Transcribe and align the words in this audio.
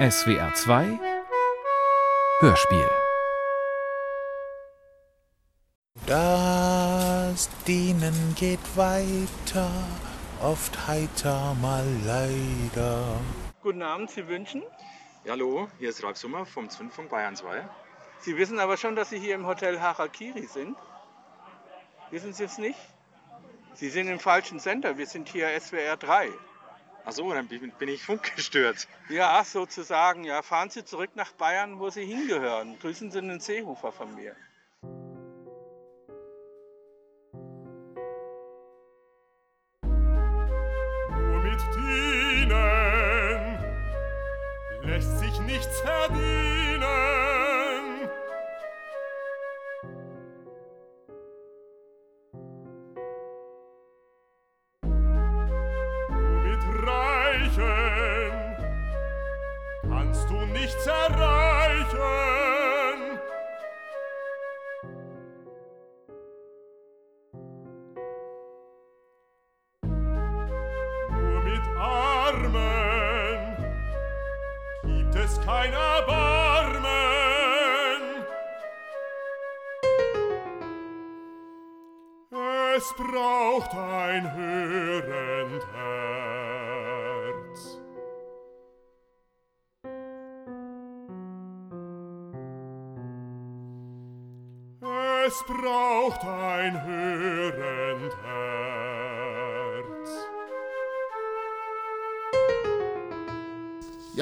SWR 0.00 0.54
2 0.54 0.98
Hörspiel 2.40 2.90
Das 6.06 7.50
Dienen 7.66 8.34
geht 8.34 8.58
weiter, 8.76 9.70
oft 10.40 10.88
heiter, 10.88 11.54
mal 11.60 11.84
leider. 12.06 13.20
Guten 13.62 13.82
Abend, 13.82 14.10
Sie 14.10 14.26
wünschen? 14.26 14.62
Ja, 15.26 15.32
hallo, 15.32 15.68
hier 15.78 15.90
ist 15.90 16.02
Ralf 16.02 16.16
Summer 16.16 16.46
vom 16.46 16.70
Zündfunk 16.70 17.10
Bayern 17.10 17.36
2. 17.36 17.68
Sie 18.20 18.38
wissen 18.38 18.58
aber 18.58 18.78
schon, 18.78 18.96
dass 18.96 19.10
Sie 19.10 19.18
hier 19.18 19.34
im 19.34 19.46
Hotel 19.46 19.82
Harakiri 19.82 20.46
sind. 20.46 20.78
Wissen 22.10 22.32
Sie 22.32 22.44
es 22.44 22.56
nicht? 22.56 22.78
Sie 23.74 23.90
sind 23.90 24.08
im 24.08 24.18
falschen 24.18 24.60
Sender. 24.60 24.96
Wir 24.96 25.06
sind 25.06 25.28
hier 25.28 25.48
SWR 25.60 25.98
3. 25.98 26.30
Achso, 27.04 27.32
dann 27.32 27.48
bin 27.48 27.88
ich 27.88 28.02
funkgestört. 28.04 28.86
Ja, 29.08 29.42
sozusagen. 29.44 30.24
Ja, 30.24 30.42
fahren 30.42 30.70
Sie 30.70 30.84
zurück 30.84 31.10
nach 31.14 31.32
Bayern, 31.32 31.78
wo 31.78 31.90
Sie 31.90 32.04
hingehören. 32.04 32.78
Grüßen 32.78 33.10
Sie 33.10 33.18
einen 33.18 33.40
Seehofer 33.40 33.92
von 33.92 34.14
mir. 34.14 34.36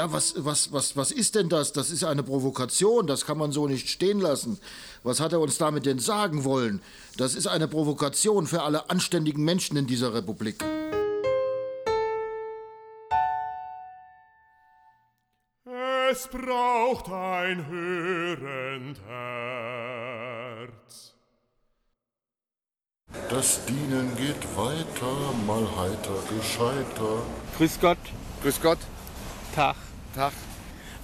Ja, 0.09 0.12
was, 0.14 0.34
was, 0.39 0.73
was, 0.73 0.97
was 0.97 1.11
ist 1.11 1.34
denn 1.34 1.48
das? 1.51 1.73
Das 1.73 1.91
ist 1.91 2.05
eine 2.05 2.23
Provokation, 2.23 3.06
das 3.06 3.27
kann 3.27 3.37
man 3.37 3.53
so 3.53 3.67
nicht 3.67 3.91
stehen 3.91 4.20
lassen. 4.20 4.59
Was 5.03 5.20
hat 5.20 5.33
er 5.33 5.41
uns 5.41 5.59
damit 5.59 5.84
denn 5.84 5.98
sagen 5.98 6.45
wollen? 6.45 6.81
Das 7.17 7.34
ist 7.34 7.47
eine 7.47 7.69
Provokation 7.69 8.47
für 8.47 8.62
alle 8.62 8.89
anständigen 8.89 9.45
Menschen 9.45 9.77
in 9.77 9.86
dieser 9.86 10.14
Republik. 10.14 10.64
Es 16.11 16.27
braucht 16.29 17.11
ein 17.11 17.67
hörend 17.67 18.98
Herz. 19.06 20.69
Das 23.29 23.67
Dienen 23.67 24.17
geht 24.17 24.57
weiter, 24.57 25.35
mal 25.46 25.69
heiter, 25.77 26.14
gescheiter. 26.35 27.23
Grüß 27.58 27.79
Gott. 27.80 27.98
Grüß 28.42 28.63
Gott. 28.63 28.79
Tag. 29.55 29.77
Tag. 30.14 30.33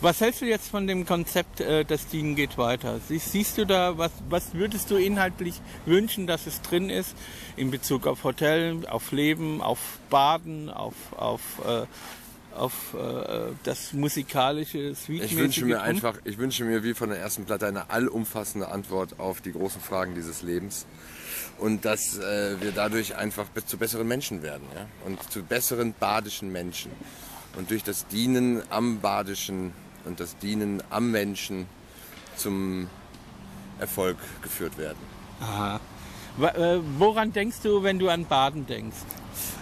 Was 0.01 0.21
hältst 0.21 0.43
du 0.43 0.45
jetzt 0.45 0.69
von 0.69 0.87
dem 0.87 1.07
Konzept, 1.07 1.61
äh, 1.61 1.85
das 1.85 2.07
Dienen 2.09 2.35
geht 2.35 2.59
weiter? 2.59 3.01
Siehst, 3.09 3.33
siehst 3.33 3.59
du 3.59 3.65
da, 3.65 3.97
was, 3.97 4.11
was 4.29 4.53
würdest 4.53 4.91
du 4.91 4.97
inhaltlich 4.97 5.63
wünschen, 5.87 6.27
dass 6.27 6.47
es 6.47 6.61
drin 6.61 6.91
ist 6.91 7.17
in 7.57 7.71
Bezug 7.71 8.07
auf 8.07 8.23
Hotel, 8.23 8.87
auf 8.87 9.13
Leben, 9.13 9.63
auf 9.63 9.79
Baden, 10.11 10.69
auf, 10.69 10.95
auf, 11.17 11.41
äh, 11.65 11.87
auf 12.55 12.95
äh, 12.95 13.53
das 13.63 13.95
musikalische, 13.95 14.95
Suite 14.95 15.25
Ich 15.25 15.37
wünsche 15.37 15.65
mir 15.65 15.81
einfach, 15.81 16.19
ich 16.25 16.37
wünsche 16.37 16.65
mir 16.65 16.83
wie 16.83 16.93
von 16.93 17.09
der 17.09 17.19
ersten 17.19 17.47
Platte 17.47 17.67
eine 17.67 17.89
allumfassende 17.89 18.69
Antwort 18.69 19.19
auf 19.19 19.41
die 19.41 19.53
großen 19.53 19.81
Fragen 19.81 20.15
dieses 20.15 20.43
Lebens 20.43 20.87
und 21.59 21.85
dass 21.87 22.19
äh, 22.19 22.61
wir 22.61 22.73
dadurch 22.73 23.17
einfach 23.17 23.47
zu 23.65 23.79
besseren 23.79 24.07
Menschen 24.07 24.43
werden 24.43 24.67
ja? 24.75 24.87
und 25.07 25.19
zu 25.33 25.43
besseren 25.43 25.95
badischen 25.99 26.53
Menschen 26.53 26.91
und 27.57 27.71
durch 27.71 27.85
das 27.85 28.07
Dienen 28.07 28.63
am 28.71 29.01
badischen 29.01 29.73
und 30.05 30.21
das 30.21 30.37
Dienen 30.39 30.83
am 30.91 31.11
Menschen 31.11 31.67
zum 32.37 32.89
Erfolg 33.79 34.17
geführt 34.43 34.79
werden. 34.79 34.99
Aha. 35.41 35.81
Äh, 36.41 36.81
woran 36.99 37.33
denkst 37.33 37.59
du, 37.63 37.83
wenn 37.83 37.99
du 37.99 38.09
an 38.09 38.27
Baden 38.27 38.67
denkst? 38.67 38.97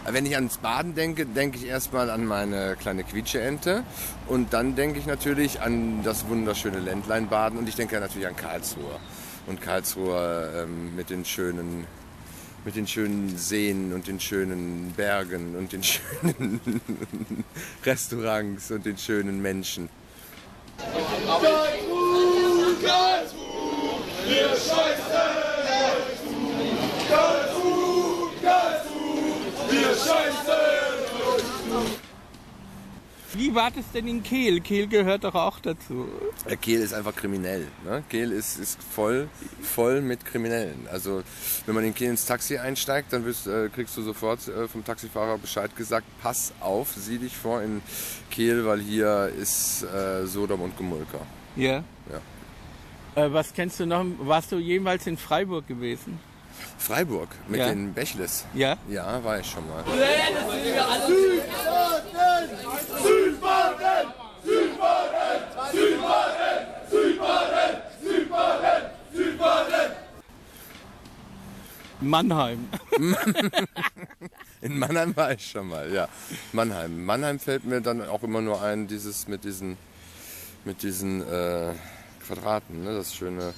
Wenn 0.06 0.26
ich 0.26 0.34
ans 0.34 0.56
Baden 0.58 0.94
denke, 0.94 1.26
denke 1.26 1.58
ich 1.58 1.66
erstmal 1.66 2.10
an 2.10 2.24
meine 2.26 2.76
kleine 2.76 3.04
Quietscheente 3.04 3.84
und 4.26 4.52
dann 4.52 4.74
denke 4.74 4.98
ich 4.98 5.06
natürlich 5.06 5.60
an 5.60 6.02
das 6.02 6.28
wunderschöne 6.28 6.78
Ländlein 6.78 7.28
Baden 7.28 7.58
und 7.58 7.68
ich 7.68 7.76
denke 7.76 8.00
natürlich 8.00 8.26
an 8.26 8.36
Karlsruhe. 8.36 8.98
Und 9.46 9.60
Karlsruhe 9.60 10.64
ähm, 10.64 10.96
mit 10.96 11.10
den 11.10 11.24
schönen 11.24 11.86
mit 12.64 12.76
den 12.76 12.86
schönen 12.86 13.36
Seen 13.36 13.92
und 13.92 14.06
den 14.06 14.20
schönen 14.20 14.92
Bergen 14.96 15.56
und 15.56 15.72
den 15.72 15.82
schönen 15.84 17.44
Restaurants 17.84 18.70
und 18.70 18.86
den 18.86 18.98
schönen 18.98 19.42
Menschen. 19.42 19.88
Wie 33.34 33.54
war 33.54 33.70
das 33.70 33.90
denn 33.92 34.06
in 34.08 34.22
Kehl? 34.22 34.60
Kehl 34.60 34.86
gehört 34.86 35.24
doch 35.24 35.34
auch 35.34 35.58
dazu. 35.60 36.06
Ja, 36.48 36.56
Kehl 36.56 36.80
ist 36.80 36.92
einfach 36.92 37.14
kriminell. 37.14 37.66
Ne? 37.84 38.02
Kehl 38.08 38.30
ist, 38.30 38.58
ist 38.58 38.82
voll, 38.82 39.28
voll 39.62 40.02
mit 40.02 40.24
Kriminellen. 40.24 40.86
Also 40.90 41.22
wenn 41.66 41.74
man 41.74 41.84
in 41.84 41.94
Kehl 41.94 42.10
ins 42.10 42.26
Taxi 42.26 42.58
einsteigt, 42.58 43.12
dann 43.12 43.24
wirst, 43.24 43.46
äh, 43.46 43.68
kriegst 43.68 43.96
du 43.96 44.02
sofort 44.02 44.46
äh, 44.48 44.68
vom 44.68 44.84
Taxifahrer 44.84 45.38
Bescheid 45.38 45.74
gesagt, 45.76 46.06
pass 46.22 46.52
auf, 46.60 46.92
sieh 46.96 47.18
dich 47.18 47.36
vor 47.36 47.62
in 47.62 47.82
Kehl, 48.30 48.66
weil 48.66 48.80
hier 48.80 49.32
ist 49.40 49.82
äh, 49.84 50.26
Sodom 50.26 50.60
und 50.62 50.76
Gomulka. 50.76 51.18
Ja. 51.56 51.84
Ja. 52.10 53.22
Äh, 53.22 53.32
was 53.32 53.52
kennst 53.52 53.80
du 53.80 53.86
noch? 53.86 54.04
Warst 54.18 54.52
du 54.52 54.58
jemals 54.58 55.06
in 55.06 55.16
Freiburg 55.16 55.66
gewesen? 55.66 56.18
Freiburg 56.78 57.28
mit 57.48 57.60
Ja. 57.60 57.68
den 57.68 57.92
Bächles. 57.92 58.44
Ja. 58.54 58.76
Ja, 58.88 59.22
war 59.22 59.38
ich 59.40 59.46
schon 59.50 59.66
mal. 59.68 59.84
Mannheim. 72.00 72.68
In 74.60 74.78
Mannheim 74.78 75.16
war 75.16 75.32
ich 75.32 75.50
schon 75.50 75.68
mal, 75.68 75.92
ja. 75.92 76.08
Mannheim. 76.52 77.04
Mannheim 77.04 77.38
fällt 77.38 77.64
mir 77.64 77.80
dann 77.80 78.06
auch 78.08 78.22
immer 78.22 78.40
nur 78.40 78.60
ein, 78.62 78.86
dieses 78.88 79.28
mit 79.28 79.44
diesen, 79.44 79.76
mit 80.64 80.82
diesen 80.82 81.22
äh, 81.22 81.72
Quadraten, 82.26 82.82
ne? 82.84 82.94
das 82.96 83.14
schöne 83.14 83.54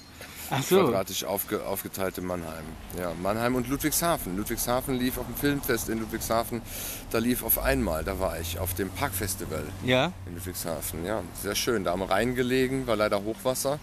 so. 0.62 0.84
quadratisch 0.84 1.24
aufge, 1.24 1.64
aufgeteilte 1.64 2.20
Mannheim. 2.22 2.64
Ja, 2.98 3.12
Mannheim 3.22 3.54
und 3.54 3.68
Ludwigshafen. 3.68 4.36
Ludwigshafen 4.36 4.94
lief 4.94 5.18
auf 5.18 5.26
dem 5.26 5.34
Filmfest 5.34 5.88
in 5.88 5.98
Ludwigshafen, 6.00 6.62
da 7.10 7.18
lief 7.18 7.42
auf 7.42 7.58
einmal, 7.58 8.04
da 8.04 8.18
war 8.20 8.38
ich, 8.40 8.58
auf 8.58 8.74
dem 8.74 8.90
Parkfestival 8.90 9.64
Ja. 9.84 10.12
in 10.26 10.34
Ludwigshafen. 10.34 11.04
Ja, 11.04 11.22
sehr 11.42 11.54
schön. 11.54 11.84
Da 11.84 11.92
am 11.92 12.02
Rhein 12.02 12.34
gelegen, 12.34 12.86
war 12.86 12.96
leider 12.96 13.22
Hochwasser. 13.22 13.78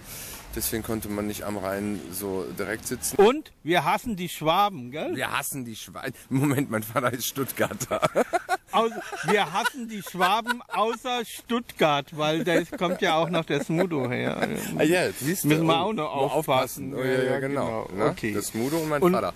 Deswegen 0.53 0.83
konnte 0.83 1.07
man 1.07 1.27
nicht 1.27 1.43
am 1.43 1.57
Rhein 1.57 2.01
so 2.11 2.45
direkt 2.59 2.85
sitzen. 2.85 3.15
Und 3.15 3.53
wir 3.63 3.85
hassen 3.85 4.17
die 4.17 4.27
Schwaben, 4.27 4.91
gell? 4.91 5.15
Wir 5.15 5.31
hassen 5.31 5.63
die 5.63 5.75
Schweine. 5.77 6.13
Moment, 6.29 6.69
mein 6.69 6.83
Vater 6.83 7.13
ist 7.13 7.25
Stuttgarter. 7.25 8.01
Aus, 8.73 8.91
wir 9.25 9.51
hassen 9.51 9.87
die 9.89 10.01
Schwaben 10.01 10.61
außer 10.69 11.23
Stuttgart, 11.25 12.17
weil 12.17 12.43
da 12.43 12.63
kommt 12.77 13.01
ja 13.01 13.15
auch 13.15 13.29
noch 13.29 13.43
der 13.45 13.63
Smudo 13.63 14.09
her. 14.09 14.47
Ah, 14.77 14.83
ja, 14.83 15.11
siehst 15.11 15.43
du. 15.43 15.49
Müssen 15.49 15.65
wir 15.65 15.77
auch 15.81 15.91
noch 15.93 16.15
muss 16.15 16.31
aufpassen. 16.31 16.93
Oh, 16.93 17.03
ja, 17.03 17.23
ja, 17.23 17.39
genau. 17.39 17.85
genau. 17.89 18.05
Ne? 18.05 18.11
Okay. 18.11 18.33
Das 18.33 18.53
Mudo 18.53 18.77
und 18.77 18.89
mein 18.89 19.01
Und- 19.01 19.13
Vater. 19.13 19.33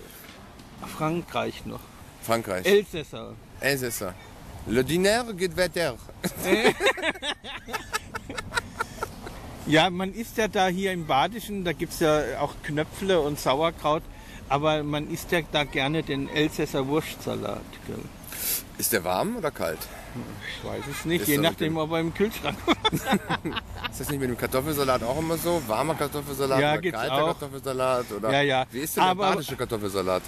Frankreich 0.98 1.66
noch. 1.66 1.82
Frankreich. 2.22 2.66
Elsässer. 2.66 3.34
Elsässer. 3.60 4.14
Le 4.68 4.84
diner 4.84 5.32
geht 5.34 5.56
weiter. 5.58 5.96
Ja, 9.68 9.90
man 9.90 10.14
isst 10.14 10.38
ja 10.38 10.48
da 10.48 10.68
hier 10.68 10.92
im 10.92 11.08
Badischen, 11.08 11.64
da 11.66 11.74
gibt 11.74 11.94
es 11.94 12.00
ja 12.00 12.22
auch 12.40 12.54
Knöpfle 12.64 13.20
und 13.20 13.40
Sauerkraut, 13.40 14.04
aber 14.48 14.84
man 14.84 15.10
isst 15.10 15.32
ja 15.32 15.40
da 15.52 15.64
gerne 15.64 16.04
den 16.04 16.30
Elsässer 16.30 16.88
Wurstsalat. 16.88 17.62
Gell? 17.88 17.98
Ist 18.78 18.94
der 18.94 19.04
warm 19.04 19.38
oder 19.38 19.50
kalt? 19.52 19.80
Ich 20.60 20.68
weiß 20.70 20.84
es 20.92 21.06
nicht, 21.06 21.22
Ist 21.24 21.28
je 21.30 21.38
nachdem, 21.40 21.74
dem- 21.74 21.78
ob 21.78 21.92
er 21.92 22.00
im 22.00 22.14
Kühlschrank 22.14 22.58
Ist 23.92 24.00
das 24.00 24.10
nicht 24.10 24.20
mit 24.20 24.30
dem 24.30 24.38
Kartoffelsalat 24.38 25.04
auch 25.04 25.18
immer 25.20 25.38
so? 25.38 25.62
Warmer 25.68 25.96
Kartoffelsalat 25.96 26.60
Ja, 26.62 26.74
oder 26.78 26.92
kalter 26.92 27.14
auch. 27.16 27.26
Kartoffelsalat? 27.28 28.06
Oder 28.12 28.32
Ja, 28.32 28.42
ja. 28.42 28.66
Wie 28.72 28.80
ist 28.80 28.96
denn 28.96 29.04
Aber- 29.04 29.26
der 29.26 29.32
badische 29.34 29.56
Kartoffelsalat? 29.58 30.22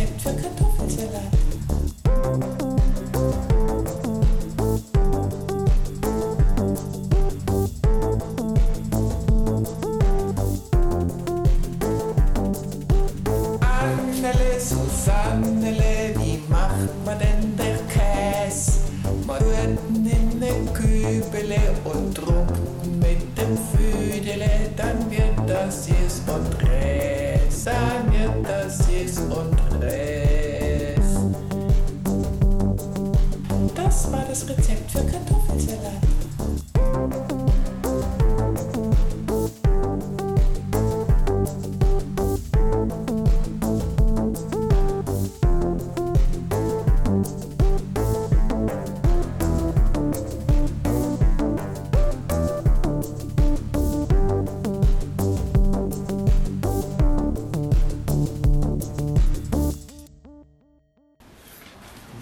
War 0.00 0.06
das 0.06 0.16
Rezept 0.16 0.22
für 0.22 0.34
Kartoffelsalat. 0.34 1.49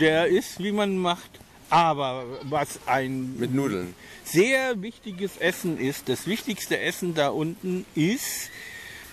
Der 0.08 0.26
ist, 0.26 0.58
wie 0.62 0.72
man 0.72 0.96
macht. 0.96 1.30
Aber 1.70 2.24
was 2.44 2.80
ein 2.86 3.36
Mit 3.38 3.54
Nudeln. 3.54 3.94
sehr 4.24 4.80
wichtiges 4.80 5.36
Essen 5.36 5.78
ist, 5.78 6.08
das 6.08 6.26
wichtigste 6.26 6.80
Essen 6.80 7.14
da 7.14 7.28
unten 7.28 7.84
ist 7.94 8.48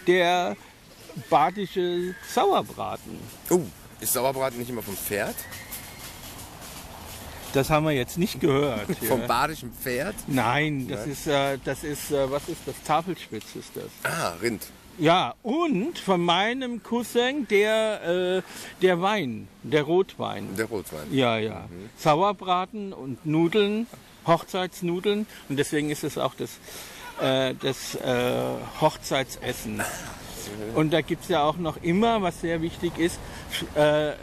der 0.07 0.55
badische 1.29 2.15
Sauerbraten. 2.33 3.19
Oh, 3.49 3.59
ist 3.99 4.13
Sauerbraten 4.13 4.57
nicht 4.57 4.69
immer 4.69 4.81
vom 4.83 4.95
Pferd? 4.95 5.35
Das 7.51 7.69
haben 7.69 7.85
wir 7.85 7.91
jetzt 7.91 8.17
nicht 8.17 8.39
gehört. 8.41 8.85
Vom 9.07 9.21
ja. 9.21 9.27
badischen 9.27 9.71
Pferd? 9.71 10.15
Nein, 10.27 10.89
das 10.89 11.07
ist, 11.07 11.25
äh, 11.25 11.57
das 11.63 11.85
ist, 11.85 12.11
äh, 12.11 12.29
was 12.29 12.49
ist 12.49 12.59
das? 12.65 12.75
Tafelspitz 12.83 13.55
ist 13.55 13.71
das. 13.75 13.85
Ah, 14.03 14.33
Rind. 14.41 14.61
Ja, 14.97 15.35
und 15.43 15.99
von 15.99 16.21
meinem 16.21 16.81
Cousin 16.81 17.47
der, 17.49 18.37
äh, 18.37 18.41
der 18.81 19.01
Wein, 19.01 19.47
der 19.63 19.83
Rotwein. 19.83 20.55
Der 20.55 20.65
Rotwein. 20.67 21.07
Ja, 21.11 21.37
ja. 21.37 21.67
Sauerbraten 21.97 22.93
und 22.93 23.25
Nudeln, 23.25 23.87
Hochzeitsnudeln. 24.25 25.27
Und 25.49 25.57
deswegen 25.57 25.89
ist 25.89 26.03
es 26.05 26.17
auch 26.17 26.33
das, 26.35 26.51
äh, 27.21 27.53
das 27.61 27.95
äh, 27.95 28.55
Hochzeitsessen. 28.81 29.81
Und 30.75 30.93
da 30.93 31.01
gibt 31.01 31.23
es 31.23 31.29
ja 31.29 31.43
auch 31.43 31.57
noch 31.57 31.81
immer, 31.81 32.21
was 32.21 32.41
sehr 32.41 32.61
wichtig 32.61 32.99
ist, 32.99 33.17
sch- 33.51 33.75
äh, 34.11 34.15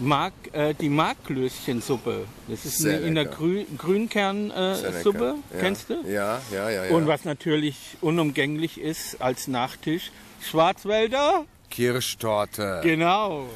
Mark, 0.00 0.32
äh, 0.52 0.74
die 0.74 0.88
Markklöschensuppe. 0.88 2.26
Das 2.48 2.64
ist 2.64 2.78
Sehr 2.78 2.98
eine, 2.98 3.06
in 3.06 3.14
der. 3.14 3.26
Grü 3.26 3.64
Grünkernsuppe, 3.76 4.88
äh, 4.88 5.02
Suppe. 5.02 5.34
Ja. 5.52 5.60
kennst 5.60 5.90
du? 5.90 6.02
Ja, 6.06 6.40
ja, 6.52 6.70
ja. 6.70 6.84
ja. 6.84 6.94
Und 6.94 7.06
was 7.06 7.24
natürlich 7.24 7.96
unumgänglich 8.00 8.80
ist 8.80 9.20
als 9.20 9.48
Nachtisch, 9.48 10.10
Schwarzwälder. 10.42 11.44
Kirschtorte. 11.70 12.80
Genau. 12.82 13.46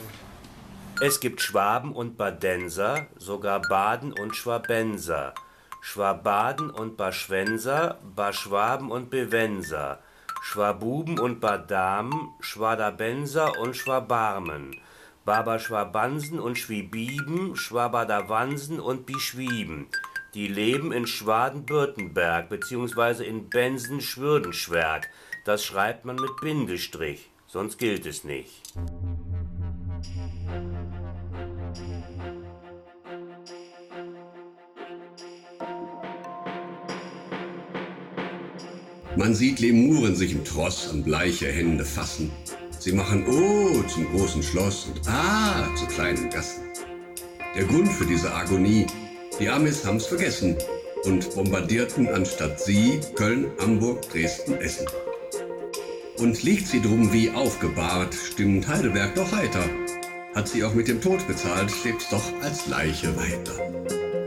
Es 1.00 1.20
gibt 1.20 1.40
Schwaben 1.40 1.92
und 1.92 2.16
Badenser, 2.16 3.06
sogar 3.16 3.60
Baden 3.60 4.12
und 4.12 4.36
Schwabenser. 4.36 5.34
Schwabaden 5.80 6.70
und 6.70 6.96
Baschwenser, 6.96 7.98
Baschwaben 8.14 8.90
und 8.92 9.10
Bewenser. 9.10 9.98
Schwabuben 10.42 11.18
und 11.18 11.40
Badamen, 11.40 12.30
Schwadabenser 12.40 13.58
und 13.58 13.76
Schwabarmen. 13.76 14.76
Babaschwabansen 15.24 16.40
und 16.40 16.58
Schwibiben, 16.58 17.54
Schwabadawansen 17.54 18.80
und 18.80 19.06
Bischwieben. 19.06 19.86
Die 20.34 20.48
leben 20.48 20.92
in 20.92 21.06
Schwaden-Württemberg 21.06 22.48
bzw. 22.48 23.24
in 23.24 23.48
Bensen-Schwürdenschwerk. 23.48 25.08
Das 25.44 25.64
schreibt 25.64 26.04
man 26.04 26.16
mit 26.16 26.30
Bindestrich, 26.40 27.30
sonst 27.46 27.78
gilt 27.78 28.06
es 28.06 28.24
nicht. 28.24 28.62
Man 39.14 39.34
sieht 39.34 39.60
Lemuren 39.60 40.16
sich 40.16 40.32
im 40.32 40.44
Tross 40.44 40.90
an 40.90 41.04
bleiche 41.04 41.46
Hände 41.46 41.84
fassen. 41.84 42.32
Sie 42.82 42.90
machen 42.90 43.24
O 43.28 43.80
zum 43.84 44.10
großen 44.10 44.42
Schloss 44.42 44.86
und 44.86 45.08
A 45.08 45.72
zu 45.76 45.86
kleinen 45.86 46.28
Gassen. 46.30 46.64
Der 47.54 47.62
Grund 47.62 47.92
für 47.92 48.04
diese 48.04 48.34
Agonie, 48.34 48.88
die 49.38 49.48
Amis 49.48 49.86
haben's 49.86 50.06
vergessen 50.06 50.56
und 51.04 51.32
bombardierten 51.32 52.08
anstatt 52.08 52.58
sie 52.58 52.98
Köln, 53.14 53.52
Hamburg, 53.60 54.02
Dresden, 54.10 54.56
Essen. 54.56 54.88
Und 56.18 56.42
liegt 56.42 56.66
sie 56.66 56.82
drum 56.82 57.12
wie 57.12 57.30
aufgebahrt, 57.30 58.14
stimmt 58.14 58.66
Heidelberg 58.66 59.14
doch 59.14 59.30
heiter. 59.30 59.62
Hat 60.34 60.48
sie 60.48 60.64
auch 60.64 60.74
mit 60.74 60.88
dem 60.88 61.00
Tod 61.00 61.24
bezahlt, 61.28 61.70
lebt's 61.84 62.08
doch 62.10 62.32
als 62.42 62.66
Leiche 62.66 63.16
weiter. 63.16 64.21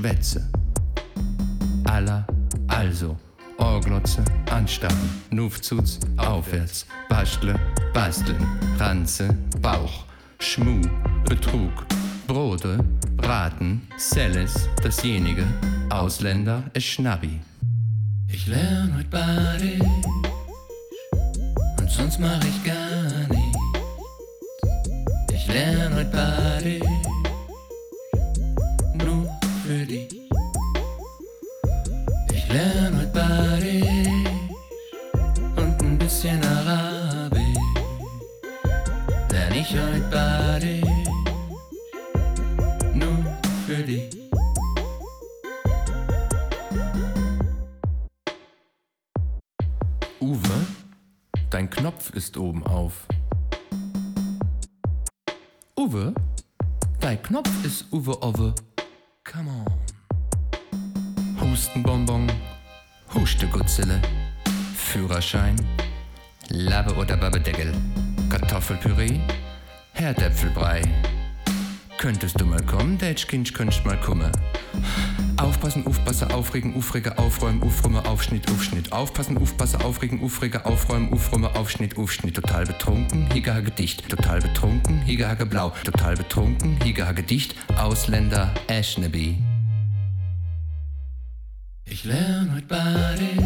Schwätze. 0.00 0.48
Aller, 1.84 2.26
also. 2.68 3.18
Ohrglotze, 3.58 4.24
anstarren, 4.50 5.10
Nufzuz, 5.30 6.00
aufwärts, 6.16 6.86
Bastle, 7.10 7.54
basteln, 7.92 8.46
Ranze, 8.78 9.28
Bauch, 9.60 10.06
Schmu, 10.38 10.80
Betrug, 11.28 11.84
Brode, 12.26 12.78
Braten, 13.18 13.82
Selles, 13.98 14.70
dasjenige, 14.82 15.44
Ausländer, 15.90 16.62
es 16.72 16.84
Schnabbi. 16.84 17.38
Ich 18.28 18.46
lerne 18.46 18.96
heute 18.96 19.08
Badisch 19.10 19.80
und 21.78 21.90
sonst 21.90 22.18
mach 22.18 22.42
ich 22.42 22.64
gar 22.64 23.28
nichts. 23.28 23.58
Ich 25.30 25.46
lerne 25.46 25.96
heute 25.96 26.10
Badisch 26.10 27.19
ist 52.14 52.36
oben 52.36 52.66
auf. 52.66 53.06
Uwe, 55.76 56.14
dein 57.00 57.22
Knopf 57.22 57.50
ist 57.64 57.92
Uwe 57.92 58.22
Ove. 58.22 58.54
Come 59.24 59.50
on. 59.50 59.80
Hustenbonbon, 61.40 62.30
Huste 63.14 63.46
Gutzille, 63.46 64.00
Führerschein, 64.74 65.56
Labbe 66.48 66.94
oder 66.96 67.16
Babbedeckel, 67.16 67.72
Kartoffelpüree, 68.28 69.20
Herdäpfelbrei. 69.92 70.82
Könntest 72.00 72.40
du 72.40 72.46
mal 72.46 72.62
kommen, 72.62 72.96
Dätschkind, 72.96 73.52
könntest 73.52 73.84
mal 73.84 74.00
kommen. 74.00 74.32
Aufpassen, 75.36 75.86
aufpassen, 75.86 76.32
aufregen, 76.32 76.74
aufregen, 76.74 77.12
aufräumen, 77.18 77.62
aufräumen, 77.62 78.06
Aufschnitt, 78.06 78.50
Aufschnitt. 78.50 78.90
Aufpassen, 78.90 79.36
aufpassen, 79.36 79.82
aufregen, 79.82 80.24
aufregen, 80.24 80.64
aufräumen, 80.64 81.12
aufräumen, 81.12 81.54
Aufschnitt, 81.54 81.98
Aufschnitt. 81.98 82.36
Total 82.36 82.64
betrunken, 82.64 83.30
Higehage 83.34 83.70
dicht. 83.70 84.08
Total 84.08 84.40
betrunken, 84.40 85.02
Higehage 85.02 85.44
blau. 85.44 85.74
Total 85.84 86.16
betrunken, 86.16 86.78
Higehage 86.82 87.22
dicht. 87.22 87.54
Ausländer, 87.76 88.54
Ashnaby. 88.66 89.36
Ich 91.84 92.04
lerne 92.04 92.54
heute 92.54 92.66
Badisch 92.66 93.44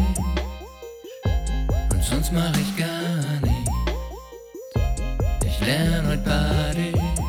und 1.91 2.03
sonst 2.05 2.31
mach 2.31 2.57
ich 2.57 2.77
gar 2.77 3.41
nichts. 3.41 3.71
Ich 5.45 5.59
lerne 5.59 6.07
heute 6.07 6.23
Badisch 6.23 7.24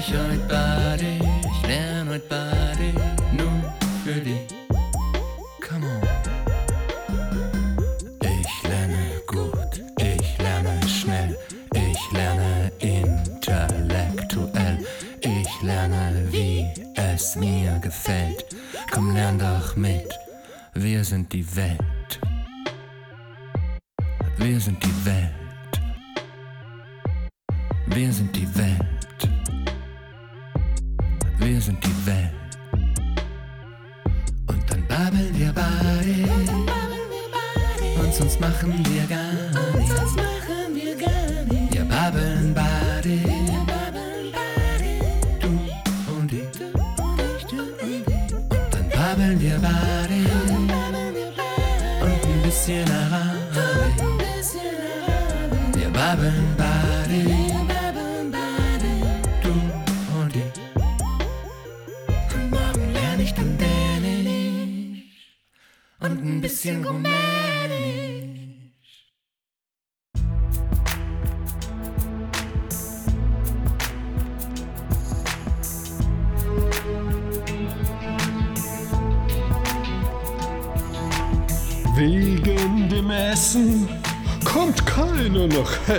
ich 0.00 0.12
heute 0.14 0.38
Badisch, 0.48 1.20
ich 1.44 1.62
lerne 1.68 2.10
heute 2.10 2.26
Badisch 2.28 2.94
nur 3.36 3.62
für. 4.02 4.20
Ich 8.22 8.62
lerne 8.68 9.20
gut, 9.26 9.82
ich 9.98 10.38
lerne 10.38 10.80
schnell, 10.88 11.36
ich 11.74 12.12
lerne 12.12 12.72
intellektuell, 12.78 14.78
ich 15.20 15.62
lerne, 15.62 16.26
wie 16.30 16.66
es 16.96 17.36
mir 17.36 17.78
gefällt. 17.80 18.46
Komm, 18.90 19.14
lern 19.14 19.38
doch 19.38 19.76
mit, 19.76 20.18
wir 20.74 21.04
sind 21.04 21.30
die 21.32 21.44
Welt. 21.56 22.20
Wir 24.38 24.60
sind 24.60 24.82
die 24.82 25.04
Welt. 25.04 25.19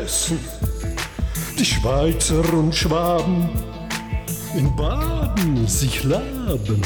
Hessen. 0.02 0.40
Die 1.60 1.66
Schweizer 1.66 2.44
und 2.54 2.74
Schwaben 2.74 3.50
in 4.58 4.76
Baden 4.76 5.68
sich 5.68 6.04
laben. 6.04 6.82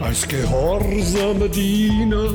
Als 0.00 0.26
gehorsamer 0.26 1.48
Diener 1.48 2.30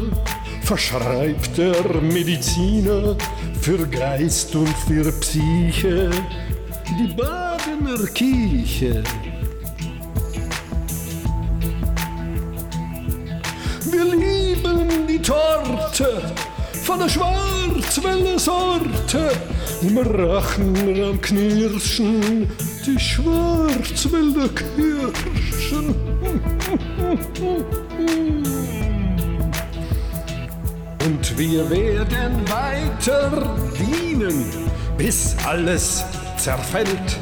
verschreibt 0.62 1.58
der 1.58 2.01
Mediziner 2.01 3.17
für 3.62 3.88
Geist 3.88 4.55
und 4.55 4.75
für 4.88 5.12
Psyche 5.13 6.12
die 6.89 7.13
Badener 7.15 8.05
Kirche. 8.13 9.03
Lieben 14.63 15.08
die 15.08 15.22
Torte 15.22 16.22
von 16.84 17.00
der 17.00 17.10
Schwarzwälder 17.10 18.39
Sorte. 18.39 19.32
Im 19.82 19.98
Rachen 19.98 20.75
am 21.03 21.22
Knirschen 21.22 22.50
die 22.86 23.00
Schwarzwälder 23.00 24.50
Kirschen. 24.50 25.96
Und 31.05 31.38
wir 31.38 31.70
werden 31.70 32.41
weiter 32.50 33.55
dienen, 33.77 34.46
bis 34.98 35.36
alles 35.46 36.03
zerfällt. 36.38 37.17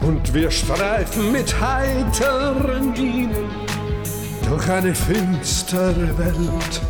Und 0.00 0.32
wir 0.32 0.50
streifen 0.50 1.30
mit 1.30 1.60
heiteren 1.60 2.92
Mienen 2.92 3.59
durch 4.50 4.68
eine 4.68 4.94
finstere 4.94 6.18
Welt. 6.18 6.82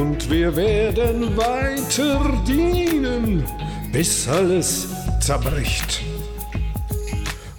Und 0.00 0.28
wir 0.30 0.56
werden 0.56 1.36
weiter 1.36 2.42
dienen, 2.48 3.44
bis 3.92 4.26
alles 4.26 4.88
zerbricht. 5.20 6.00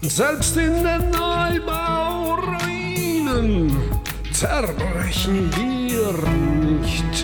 Und 0.01 0.11
selbst 0.11 0.57
in 0.57 0.83
den 0.83 1.11
Neubauruinen 1.11 3.71
zerbrechen 4.31 5.51
wir 5.55 6.11
nicht. 6.67 7.14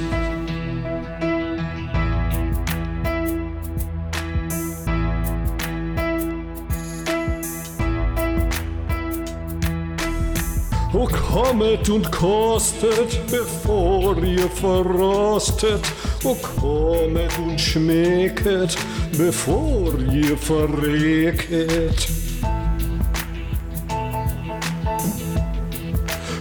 O 11.01 11.07
kommet 11.07 11.89
und 11.89 12.11
kostet, 12.11 13.19
bevor 13.31 14.15
ihr 14.23 14.47
verrostet. 14.49 15.81
O 16.23 16.35
kommet 16.35 17.31
und 17.39 17.59
schmecket, 17.59 18.77
bevor 19.17 19.97
ihr 20.13 20.37
verrecket. 20.37 22.07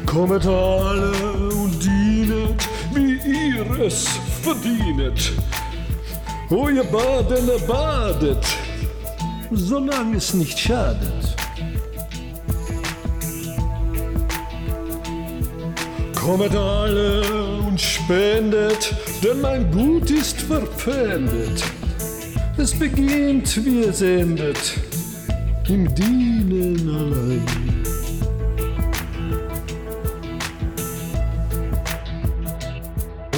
Kommet 0.04 0.46
alle 0.46 1.12
und 1.54 1.82
dienet, 1.82 2.62
wie 2.92 3.14
ihr 3.14 3.80
es 3.86 4.08
verdienet. 4.42 5.32
O 6.50 6.68
ihr 6.68 6.84
Badener 6.84 7.58
badet, 7.66 8.44
solange 9.52 10.18
es 10.18 10.34
nicht 10.34 10.58
schadet. 10.58 11.19
Kommet 16.30 16.54
alle 16.54 17.22
und 17.66 17.80
spendet, 17.80 18.94
denn 19.20 19.40
mein 19.40 19.68
Gut 19.72 20.08
ist 20.12 20.40
verpfändet. 20.42 21.64
Es 22.56 22.72
beginnt, 22.72 23.64
wie 23.64 23.80
es 23.80 24.00
endet, 24.00 24.74
im 25.68 25.92
Dienen 25.92 26.88
allein. 26.88 27.46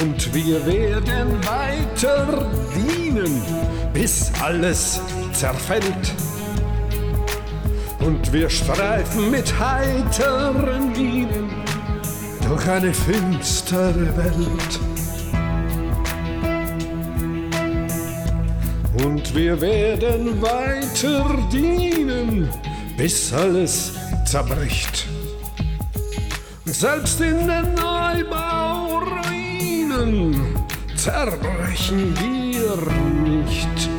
Und 0.03 0.33
wir 0.35 0.63
werden 0.63 1.39
weiter 1.47 2.47
dienen, 2.75 3.41
bis 3.91 4.31
alles 4.39 5.01
zerfällt. 5.31 6.13
Und 8.01 8.31
wir 8.31 8.51
streifen 8.51 9.31
mit 9.31 9.51
heiteren 9.59 10.91
Mienen 10.91 11.72
durch 12.53 12.69
eine 12.69 12.93
finstere 12.93 14.15
Welt. 14.15 14.79
Und 19.03 19.35
wir 19.35 19.59
werden 19.59 20.39
weiter 20.39 21.35
dienen, 21.51 22.47
bis 22.95 23.33
alles 23.33 23.93
zerbricht. 24.25 25.07
Selbst 26.65 27.19
in 27.21 27.47
den 27.47 27.73
Neubauruinen 27.73 30.55
zerbrechen 30.95 32.15
wir 32.19 32.77
nicht. 33.23 33.92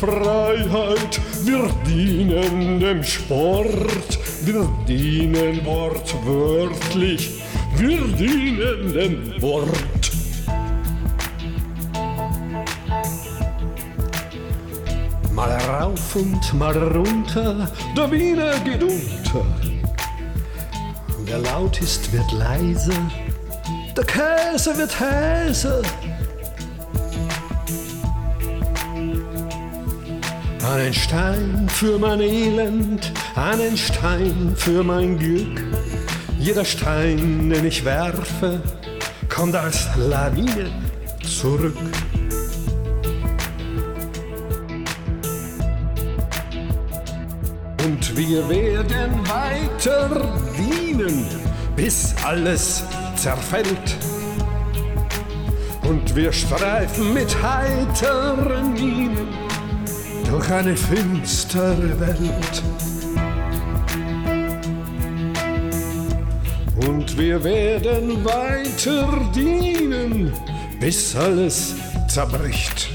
Freiheit, 0.00 1.20
wir 1.44 1.68
dienen 1.86 2.80
dem 2.80 3.04
Sport, 3.04 4.18
wir 4.46 4.66
dienen 4.88 5.62
wortwörtlich, 5.66 7.42
wir 7.76 8.06
dienen 8.16 8.94
dem 8.94 9.42
Wort. 9.42 10.10
Mal 15.34 15.50
rauf 15.68 16.16
und 16.16 16.54
mal 16.54 16.78
runter, 16.78 17.70
der 17.94 18.10
Wiener 18.10 18.58
geht 18.60 18.82
unter. 18.82 19.44
Wer 21.26 21.38
laut 21.40 21.78
ist, 21.82 22.10
wird 22.10 22.32
leise, 22.32 22.94
der 23.94 24.04
Käse 24.04 24.78
wird 24.78 24.98
Häse. 24.98 25.82
Einen 30.70 30.94
Stein 30.94 31.66
für 31.68 31.98
mein 31.98 32.20
Elend, 32.20 33.12
einen 33.34 33.76
Stein 33.76 34.54
für 34.54 34.84
mein 34.84 35.18
Glück. 35.18 35.64
Jeder 36.38 36.64
Stein, 36.64 37.50
den 37.50 37.66
ich 37.66 37.84
werfe, 37.84 38.62
kommt 39.28 39.56
als 39.56 39.88
Lawine 39.96 40.70
zurück. 41.24 41.74
Und 47.84 48.16
wir 48.16 48.48
werden 48.48 49.28
weiter 49.28 50.08
dienen, 50.56 51.26
bis 51.74 52.14
alles 52.24 52.84
zerfällt. 53.16 53.96
Und 55.82 56.14
wir 56.14 56.32
streifen 56.32 57.12
mit 57.12 57.36
heiteren 57.42 58.72
Mienen 58.74 59.49
durch 60.30 60.50
eine 60.52 60.76
finstere 60.76 61.98
Welt. 61.98 62.62
Und 66.86 67.18
wir 67.18 67.42
werden 67.42 68.24
weiter 68.24 69.08
dienen, 69.34 70.32
bis 70.78 71.16
alles 71.16 71.74
zerbricht. 72.08 72.90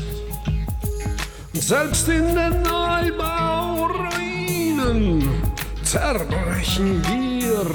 Und 1.54 1.62
selbst 1.62 2.08
in 2.08 2.34
den 2.36 2.62
Neubauruinen 2.63 5.28
zerbrechen 5.84 7.04
wir 7.04 7.65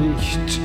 nicht. 0.00 0.60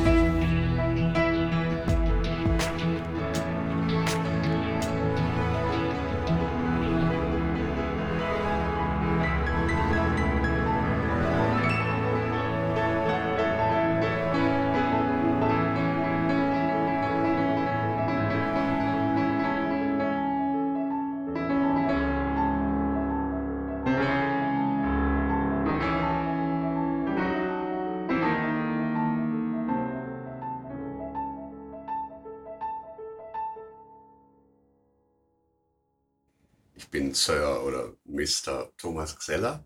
Bin 36.93 37.15
Sir 37.15 37.63
oder 37.65 37.97
Mr. 38.05 38.71
Thomas 38.77 39.17
Xeller. 39.17 39.65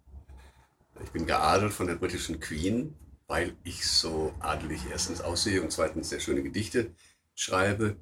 Ich 1.03 1.11
bin 1.11 1.27
geadelt 1.27 1.73
von 1.73 1.85
der 1.85 1.95
britischen 1.95 2.39
Queen, 2.39 2.95
weil 3.27 3.57
ich 3.65 3.85
so 3.85 4.33
adelig 4.39 4.79
erstens 4.89 5.19
aussehe 5.19 5.61
und 5.61 5.73
zweitens 5.73 6.07
sehr 6.09 6.21
schöne 6.21 6.41
Gedichte 6.41 6.95
schreibe. 7.35 7.97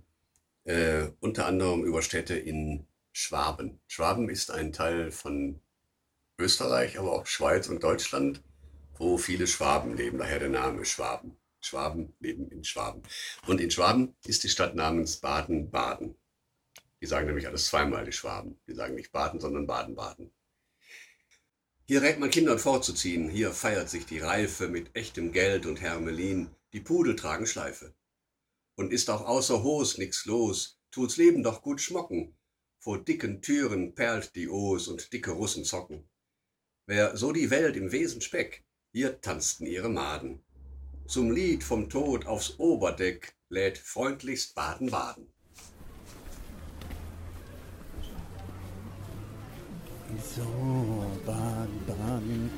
Äh, 0.64 1.08
unter 1.22 1.48
anderem 1.48 1.84
über 1.84 2.04
Städte 2.04 2.36
in 2.36 2.86
Schwaben. 3.14 3.82
Schwaben 3.88 4.30
ist 4.30 4.52
ein 4.52 4.72
Teil 4.72 5.12
von 5.12 5.60
Österreich, 6.38 7.00
aber 7.00 7.14
auch 7.14 7.26
Schweiz 7.26 7.68
und 7.68 7.84
Deutschland, 7.84 8.44
wo 9.00 9.18
viele 9.18 9.48
Schwaben 9.48 9.98
leben. 9.98 10.20
Daher 10.20 10.38
der 10.38 10.50
Name 10.50 10.86
Schwaben. 10.86 11.36
Schwaben 11.62 12.14
leben 12.20 12.52
in 12.52 12.64
Schwaben. 12.64 13.02
Und 13.48 13.60
in 13.60 13.72
Schwaben 13.72 14.16
ist 14.24 14.44
die 14.44 14.50
Stadt 14.50 14.76
namens 14.76 15.18
Baden-Baden. 15.18 16.16
Die 17.06 17.10
sagen 17.10 17.28
nämlich 17.28 17.46
alles 17.46 17.68
zweimal, 17.68 18.04
die 18.04 18.12
Schwaben. 18.12 18.60
Die 18.68 18.74
sagen 18.74 18.96
nicht 18.96 19.12
Baden, 19.12 19.40
sondern 19.40 19.68
Baden-Baden. 19.68 20.32
Hier 21.84 22.02
rät 22.02 22.18
man 22.18 22.32
Kindern 22.32 22.58
vorzuziehen. 22.58 23.30
Hier 23.30 23.52
feiert 23.52 23.92
sich 23.92 24.08
die 24.08 24.18
Reife 24.18 24.70
mit 24.70 24.96
echtem 24.96 25.32
Geld 25.32 25.68
und 25.68 25.82
Hermelin. 25.82 26.50
Die 26.74 26.80
Pudel 26.80 27.16
tragen 27.16 27.46
Schleife. 27.46 27.94
Und 28.74 28.92
ist 28.92 29.12
auch 29.12 29.24
außer 29.24 29.62
Hos 29.62 30.00
nix 30.00 30.26
los, 30.26 30.80
tut's 30.90 31.18
Leben 31.18 31.44
doch 31.44 31.62
gut 31.62 31.80
schmocken. 31.80 32.36
Vor 32.80 32.98
dicken 32.98 33.44
Türen 33.44 33.94
perlt 33.94 34.34
die 34.34 34.50
Os 34.50 34.88
und 34.88 35.14
dicke 35.14 35.30
Russen 35.30 35.64
zocken. 35.64 36.10
Wer 36.88 37.16
so 37.16 37.32
die 37.32 37.52
Welt 37.52 37.76
im 37.76 37.92
Wesen 37.92 38.22
speck, 38.22 38.64
hier 38.94 39.22
tanzten 39.22 39.68
ihre 39.68 39.90
Maden. 39.90 40.44
Zum 41.06 41.30
Lied 41.30 41.64
vom 41.64 41.88
Tod 41.88 42.26
aufs 42.26 42.58
Oberdeck 42.58 43.36
lädt 43.50 43.78
freundlichst 43.78 44.56
Baden-Baden. 44.56 45.35
So, 50.24 51.06
Baden, 51.26 51.84
Baden. 51.88 52.50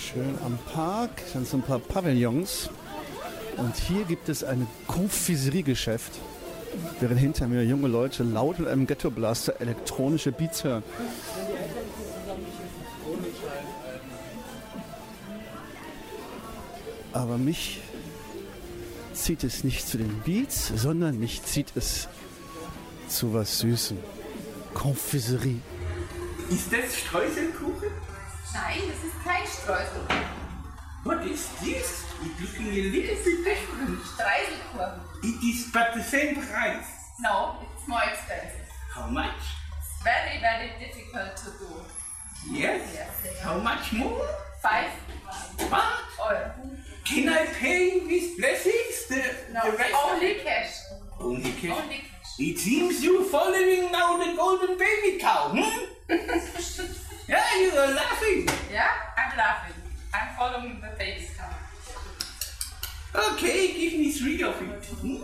Schön 0.00 0.38
am 0.44 0.58
Park. 0.72 1.10
Dann 1.32 1.44
so 1.44 1.58
ein 1.58 1.62
paar 1.62 1.78
Pavillons. 1.78 2.70
Und 3.56 3.76
hier 3.76 4.04
gibt 4.04 4.28
es 4.28 4.42
ein 4.42 4.66
Confiserie-Geschäft, 4.86 6.12
während 7.00 7.20
hinter 7.20 7.46
mir 7.46 7.64
junge 7.64 7.88
Leute 7.88 8.22
laut 8.22 8.58
mit 8.58 8.68
einem 8.68 8.86
Ghetto-Blaster 8.86 9.60
elektronische 9.60 10.32
Beats 10.32 10.64
hören. 10.64 10.82
Aber 17.12 17.36
mich 17.36 17.80
zieht 19.12 19.44
es 19.44 19.64
nicht 19.64 19.86
zu 19.86 19.98
den 19.98 20.20
Beats, 20.24 20.72
sondern 20.76 21.18
mich 21.18 21.42
zieht 21.42 21.72
es 21.74 22.08
zu 23.08 23.34
was 23.34 23.58
Süßem. 23.58 23.98
Confiserie. 24.72 25.60
Ist 26.50 26.72
das 26.72 26.96
Streuselkuchen? 26.98 27.90
Nein, 28.52 28.80
das 28.88 29.04
ist 29.04 29.24
kein 29.24 29.46
Streusel. 29.46 30.02
What 31.04 31.24
is 31.24 31.48
this? 31.60 32.04
It 32.22 32.40
looking 32.40 32.66
a 32.66 32.74
little 32.74 32.90
bit 33.24 33.44
different. 33.44 34.00
Streiselkuchen. 34.04 35.00
It 35.22 35.42
is 35.44 35.70
but 35.72 35.94
the 35.94 36.02
same 36.02 36.34
price. 36.34 36.86
No, 37.20 37.54
it's 37.62 37.86
more 37.86 38.02
expensive. 38.02 38.66
How 38.94 39.06
much? 39.08 39.30
It's 39.78 40.02
very, 40.02 40.40
very 40.40 40.72
difficult 40.80 41.36
to 41.36 41.50
do. 41.58 41.70
Yes. 42.52 42.82
Yes. 42.94 43.40
How 43.42 43.58
much 43.58 43.92
more? 43.92 44.26
Five 44.60 44.90
What? 45.70 45.84
Euro. 46.18 46.52
Can 47.04 47.28
I 47.28 47.46
pay 47.46 48.00
with 48.00 48.36
blessings? 48.38 49.06
The, 49.08 49.22
No, 49.52 49.70
the 49.70 49.76
rest 49.76 49.94
only 50.04 50.34
cash. 50.34 50.72
Only 51.20 51.52
cash. 51.52 51.70
Only 51.70 51.96
cash. 51.98 52.38
It 52.38 52.58
seems 52.58 53.04
you're 53.04 53.24
following 53.24 53.92
now 53.92 54.16
the 54.18 54.34
golden 54.36 54.76
baby 54.78 55.18
cow, 55.18 55.50
hmm? 55.54 55.84
Yeah, 57.28 57.60
you 57.60 57.70
are 57.78 57.92
laughing. 57.94 58.48
Yeah, 58.70 58.90
I'm 59.16 59.36
laughing. 59.36 59.76
I'm 60.12 60.34
following 60.36 60.80
the 60.80 60.88
baby's 60.98 61.30
cow. 61.36 61.54
Okay, 63.32 63.72
give 63.74 63.98
me 63.98 64.10
three 64.10 64.42
of 64.42 64.60
it. 64.60 64.84
Hmm? 65.00 65.22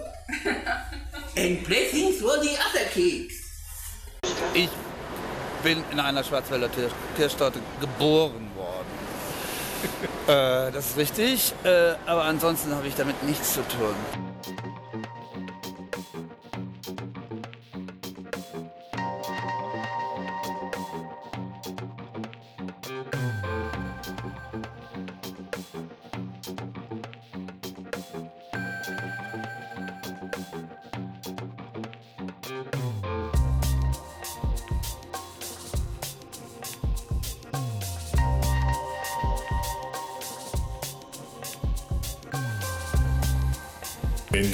And 1.36 1.66
blessings 1.66 2.20
for 2.20 2.38
the 2.38 2.56
other 2.58 2.84
cakes. 2.90 3.46
Ich 4.54 4.70
bin 5.62 5.82
in 5.90 6.00
einer 6.00 6.22
Schwarzwälder 6.22 6.68
Kirchstadt 7.16 7.54
geboren 7.80 8.50
worden. 8.54 8.86
äh, 10.28 10.72
das 10.72 10.90
ist 10.90 10.96
richtig, 10.96 11.52
äh, 11.64 11.94
aber 12.06 12.24
ansonsten 12.24 12.74
habe 12.74 12.86
ich 12.86 12.94
damit 12.94 13.22
nichts 13.24 13.54
zu 13.54 13.62
tun. 13.62 13.94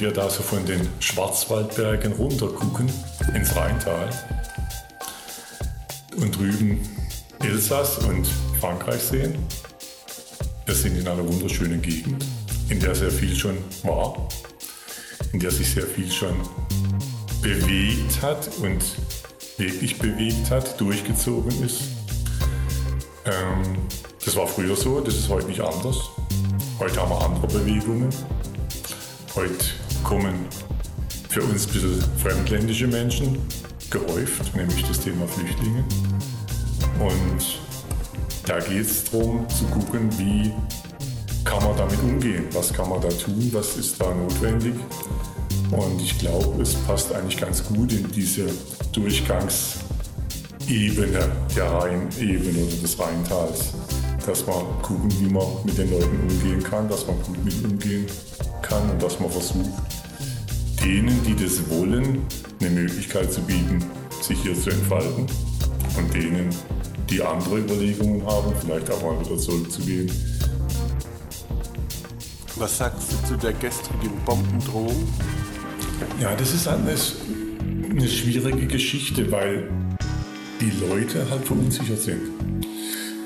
Wir 0.03 0.11
da 0.11 0.29
so 0.29 0.43
von 0.43 0.65
den 0.65 0.85
Schwarzwaldbergen 0.99 2.11
runter 2.11 2.47
gucken 2.47 2.91
ins 3.33 3.55
Rheintal 3.55 4.09
und 6.17 6.37
drüben 6.37 6.81
Elsass 7.39 7.99
und 7.99 8.27
Frankreich 8.59 9.01
sehen, 9.01 9.33
wir 10.65 10.75
sind 10.75 10.97
in 10.97 11.07
einer 11.07 11.25
wunderschönen 11.25 11.81
Gegend, 11.81 12.25
in 12.67 12.81
der 12.81 12.93
sehr 12.95 13.11
viel 13.11 13.33
schon 13.33 13.57
war, 13.83 14.27
in 15.31 15.39
der 15.39 15.51
sich 15.51 15.71
sehr 15.71 15.87
viel 15.87 16.11
schon 16.11 16.35
bewegt 17.41 18.21
hat 18.21 18.49
und 18.57 18.83
wirklich 19.57 19.97
bewegt 19.99 20.51
hat, 20.51 20.81
durchgezogen 20.81 21.63
ist. 21.63 21.83
Ähm, 23.23 23.77
das 24.25 24.35
war 24.35 24.47
früher 24.47 24.75
so, 24.75 24.99
das 24.99 25.15
ist 25.15 25.29
heute 25.29 25.47
nicht 25.47 25.61
anders. 25.61 25.97
Heute 26.77 27.01
haben 27.01 27.09
wir 27.09 27.21
andere 27.21 27.47
Bewegungen. 27.47 28.09
Heute 29.33 29.82
kommen 30.03 30.33
für 31.29 31.41
uns 31.41 31.67
ein 31.67 31.73
bisschen 31.73 32.03
fremdländische 32.17 32.87
Menschen 32.87 33.37
gehäuft, 33.89 34.55
nämlich 34.55 34.85
das 34.87 34.99
Thema 34.99 35.27
Flüchtlinge. 35.27 35.83
Und 36.99 37.59
da 38.45 38.59
geht 38.59 38.85
es 38.85 39.05
darum 39.05 39.47
zu 39.49 39.65
gucken, 39.65 40.09
wie 40.17 40.51
kann 41.43 41.63
man 41.63 41.75
damit 41.77 41.99
umgehen, 41.99 42.45
was 42.51 42.73
kann 42.73 42.89
man 42.89 43.01
da 43.01 43.09
tun, 43.09 43.49
was 43.51 43.77
ist 43.77 43.99
da 43.99 44.13
notwendig. 44.13 44.75
Und 45.71 45.99
ich 46.01 46.19
glaube, 46.19 46.61
es 46.61 46.75
passt 46.75 47.11
eigentlich 47.13 47.39
ganz 47.39 47.63
gut 47.63 47.91
in 47.93 48.11
diese 48.11 48.45
Durchgangsebene 48.91 51.31
der 51.55 51.65
Rheinebene 51.65 52.63
oder 52.63 52.75
des 52.75 52.99
Rheintals, 52.99 53.73
dass 54.25 54.45
man 54.47 54.63
gucken, 54.81 55.11
wie 55.19 55.31
man 55.31 55.45
mit 55.63 55.77
den 55.77 55.91
Leuten 55.91 56.19
umgehen 56.29 56.63
kann, 56.63 56.87
dass 56.87 57.05
man 57.07 57.15
gut 57.23 57.43
mit 57.43 57.63
umgehen 57.63 58.05
kann 58.61 58.89
und 58.89 59.01
dass 59.01 59.19
man 59.19 59.29
versucht, 59.29 59.69
denen, 60.83 61.21
die 61.23 61.35
das 61.35 61.69
wollen, 61.69 62.25
eine 62.59 62.69
Möglichkeit 62.69 63.31
zu 63.31 63.41
bieten, 63.41 63.83
sich 64.21 64.41
hier 64.41 64.53
zu 64.53 64.69
entfalten 64.69 65.25
und 65.97 66.13
denen, 66.13 66.49
die 67.09 67.21
andere 67.21 67.59
Überlegungen 67.59 68.25
haben, 68.25 68.53
vielleicht 68.61 68.89
auch 68.91 69.01
mal 69.01 69.19
wieder 69.25 69.37
zurückzugehen. 69.37 70.11
Was 72.55 72.77
sagst 72.77 73.11
du 73.11 73.27
zu 73.27 73.37
der 73.37 73.53
gestrigen 73.53 74.11
Bombendrohung? 74.25 75.07
Ja, 76.21 76.35
das 76.35 76.53
ist 76.53 76.67
eine, 76.67 76.95
eine 77.89 78.07
schwierige 78.07 78.67
Geschichte, 78.67 79.29
weil 79.31 79.69
die 80.61 80.71
Leute 80.87 81.29
halt 81.29 81.45
verunsichert 81.45 81.99
sind. 81.99 82.21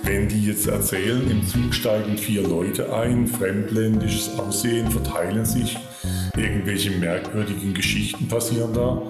Wenn 0.03 0.27
die 0.27 0.45
jetzt 0.45 0.67
erzählen, 0.67 1.29
im 1.29 1.45
Zug 1.45 1.73
steigen 1.73 2.17
vier 2.17 2.43
Leute 2.43 2.93
ein, 2.93 3.27
fremdländisches 3.27 4.37
Aussehen, 4.39 4.89
verteilen 4.89 5.45
sich, 5.45 5.77
irgendwelche 6.35 6.91
merkwürdigen 6.91 7.73
Geschichten 7.73 8.27
passieren 8.27 8.73
da 8.73 9.01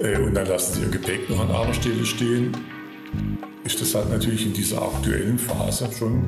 äh, 0.00 0.18
und 0.18 0.34
dann 0.34 0.46
lassen 0.46 0.74
sie 0.74 0.82
ihr 0.82 0.90
Gepäck 0.90 1.28
noch 1.28 1.40
an 1.40 1.50
einer 1.50 1.74
Stelle 1.74 2.04
stehen, 2.04 2.52
ist 3.64 3.80
das 3.80 3.94
halt 3.94 4.10
natürlich 4.10 4.46
in 4.46 4.52
dieser 4.52 4.80
aktuellen 4.80 5.38
Phase 5.38 5.88
schon 5.98 6.24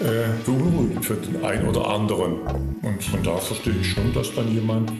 äh, 0.00 0.28
beunruhigend 0.46 1.04
für 1.04 1.14
den 1.14 1.44
einen 1.44 1.68
oder 1.68 1.86
anderen. 1.88 2.40
Und 2.82 3.02
von 3.02 3.22
da 3.22 3.36
verstehe 3.36 3.74
ich 3.80 3.90
schon, 3.90 4.12
dass 4.14 4.34
dann 4.34 4.50
jemand 4.52 4.90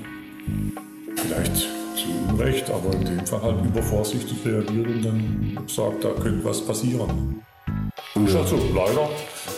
vielleicht 1.16 1.56
zu 1.56 2.08
Unrecht, 2.28 2.70
aber 2.70 2.92
in 2.94 3.04
dem 3.04 3.26
Fall 3.26 3.42
halt 3.42 3.64
übervorsichtig 3.64 4.38
reagiert 4.44 4.86
und 4.86 5.04
dann 5.04 5.58
sagt, 5.66 6.04
da 6.04 6.10
könnte 6.10 6.44
was 6.44 6.64
passieren. 6.64 7.42
Ist 8.26 8.34
halt 8.34 8.48
so, 8.48 8.56
leider. 8.74 9.08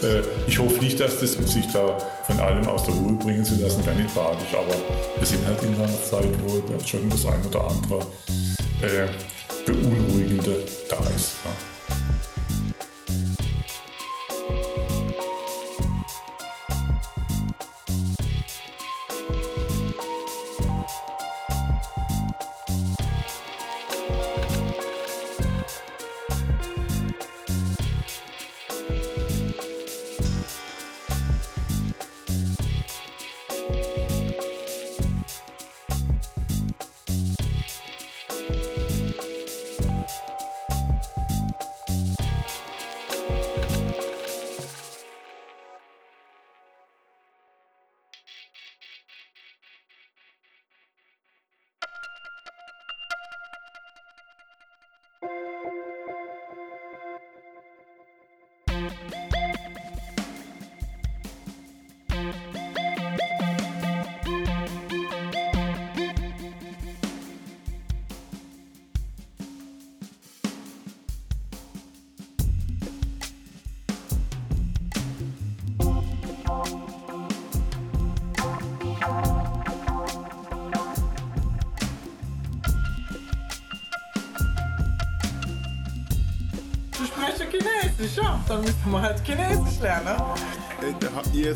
Äh, 0.02 0.22
ich 0.46 0.58
hoffe 0.58 0.78
nicht, 0.78 0.98
dass 0.98 1.20
das 1.20 1.32
sich 1.32 1.66
da 1.72 1.98
von 2.26 2.40
allem 2.40 2.66
aus 2.66 2.84
der 2.84 2.94
Ruhe 2.94 3.12
bringen 3.12 3.44
zu 3.44 3.54
lassen, 3.56 3.84
gar 3.84 3.94
nicht 3.94 4.14
tragisch, 4.14 4.54
aber 4.54 4.74
wir 5.18 5.26
sind 5.26 5.46
halt 5.46 5.62
in 5.62 5.74
einer 5.74 6.02
Zeit, 6.02 6.28
wo 6.44 6.62
schon 6.86 7.08
das 7.10 7.26
ein 7.26 7.44
oder 7.46 7.68
andere 7.68 8.00
äh, 8.82 9.08
Beunruhigende 9.66 10.64
da 10.88 10.96
ist. 11.14 11.36
Ja. 11.44 11.71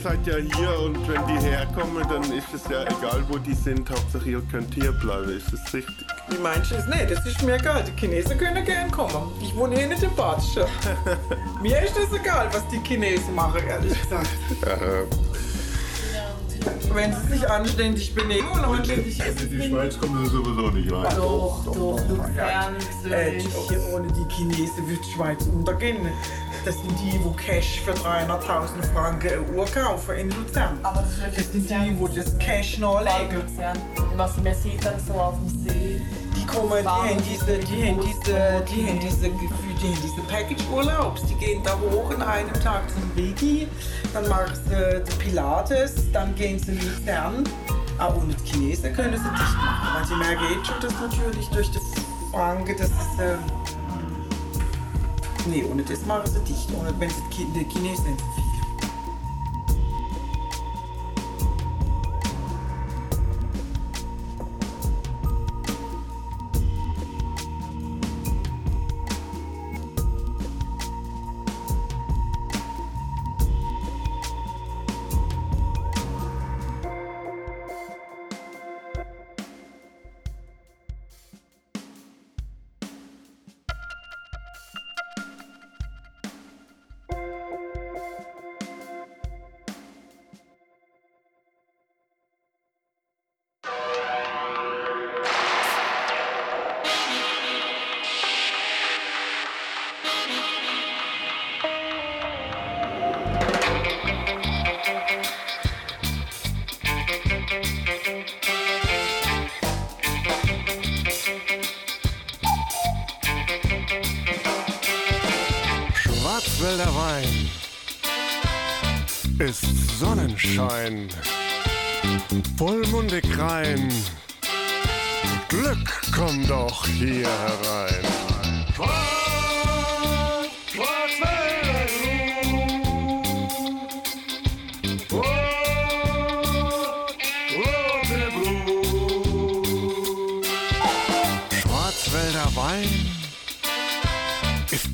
Seid 0.06 0.26
ja 0.26 0.36
hier 0.36 0.80
und 0.80 1.08
wenn 1.08 1.26
die 1.26 1.46
herkommen, 1.46 2.06
dann 2.08 2.22
ist 2.32 2.46
es 2.54 2.62
ja 2.70 2.82
egal, 2.82 3.24
wo 3.28 3.38
die 3.38 3.54
sind. 3.54 3.90
Hauptsache 3.90 4.30
ihr 4.30 4.42
könnt 4.52 4.72
hier 4.72 4.92
bleiben. 4.92 5.30
Ist 5.36 5.52
das 5.52 5.74
richtig? 5.74 6.06
Wie 6.28 6.38
meinst 6.38 6.70
du 6.70 6.76
es? 6.76 6.86
Nee, 6.86 7.06
das 7.08 7.26
ist 7.26 7.42
mir 7.42 7.56
egal. 7.56 7.82
Die 7.82 8.00
Chinesen 8.00 8.38
können 8.38 8.64
gern 8.64 8.88
kommen. 8.90 9.32
Ich 9.42 9.54
wohne 9.56 9.76
hier 9.76 9.88
nicht 9.88 10.02
im 10.04 10.14
Badischen. 10.14 10.62
mir 11.62 11.82
ist 11.82 11.96
das 11.96 12.12
egal, 12.12 12.48
was 12.52 12.62
die 12.68 12.78
Chinesen 12.86 13.34
machen, 13.34 13.60
ehrlich 13.66 14.00
gesagt. 14.00 14.28
Wenn 16.94 17.12
sie 17.12 17.38
sich 17.38 17.50
anständig 17.50 18.14
benehmen 18.14 18.48
und 18.48 18.64
anständig 18.64 19.20
essen. 19.20 19.50
Die 19.50 19.68
Schweiz 19.68 19.98
kommt 19.98 20.24
ja 20.24 20.30
sowieso 20.30 20.70
nicht 20.70 20.92
rein. 20.92 21.16
Doch, 21.16 21.64
doch, 21.64 22.00
du 22.08 23.10
Äh, 23.10 23.40
hier 23.40 23.82
ohne 23.92 24.06
die 24.12 24.34
Chinesen 24.34 24.88
wird 24.88 25.00
die 25.04 25.12
Schweiz 25.12 25.44
untergehen. 25.46 26.08
Das 26.66 26.74
sind 26.74 26.98
die, 26.98 27.20
wo 27.22 27.31
Cash 27.31 27.81
für 27.83 27.92
300.000 27.92 28.92
Franken 28.92 29.29
eine 29.29 29.40
Uhr 29.57 29.66
kaufen 29.66 30.16
in 30.16 30.31
Luzern. 30.33 30.76
Aber 30.83 31.00
das 31.00 31.12
ist 31.12 31.37
Das 31.38 31.52
sind 31.52 31.70
die, 31.70 32.00
wo 32.00 32.09
das 32.09 32.37
Cash 32.38 32.79
nachlegen. 32.79 33.37
Luzern. 33.37 33.79
Was 34.16 34.37
man 34.38 34.52
sieht 34.52 34.85
dann 34.85 34.98
so 35.07 35.12
auf 35.12 35.37
dem 35.37 35.48
See. 35.48 36.02
Die 36.35 36.44
kommen, 36.44 36.83
die 36.83 36.88
haben 36.88 37.22
diese, 37.22 37.59
die 37.59 37.88
haben 37.88 38.00
diese, 38.00 38.64
die 38.68 38.85
haben 38.85 38.98
diese 38.98 39.31
Gefühl, 39.31 39.74
die 39.81 39.87
haben 39.87 40.02
diese 40.02 40.20
Package-Urlaubs. 40.29 41.22
Die 41.26 41.35
gehen 41.37 41.62
da 41.62 41.79
hoch 41.79 42.11
an 42.11 42.22
einem 42.22 42.52
Tag 42.55 42.83
zum 42.90 43.12
Reiki, 43.16 43.68
dann 44.12 44.29
machen 44.29 44.52
sie 44.68 45.05
die 45.09 45.24
Pilates, 45.24 45.94
dann 46.12 46.35
gehen 46.35 46.59
sie 46.59 46.72
in 46.72 46.79
Luzern. 46.79 47.44
Ah, 47.98 48.12
ohne 48.12 48.35
die 48.35 48.50
Chinesen 48.50 48.92
können 48.92 49.16
sie 49.16 49.31
dicht 49.31 49.57
machen, 49.57 49.88
weil 49.94 50.05
sie 50.05 50.16
merken 50.16 50.44
jetzt 50.52 50.66
schon, 50.66 50.81
dass 50.81 51.00
natürlich 51.00 51.48
durch 51.48 51.70
die 51.70 51.79
Franke, 52.33 52.74
das 52.74 52.88
ist, 52.88 53.20
ähm, 53.20 53.38
nee, 55.46 55.64
ohne 55.70 55.82
das 55.82 56.04
machen 56.06 56.30
sie 56.32 56.40
dicht, 56.40 56.68
ohne 56.78 56.92
wenn 56.98 57.11
sie 57.11 57.22
die 57.30 57.37
Chi- 57.37 57.46
die 57.54 57.64
Chinesen 57.64 58.16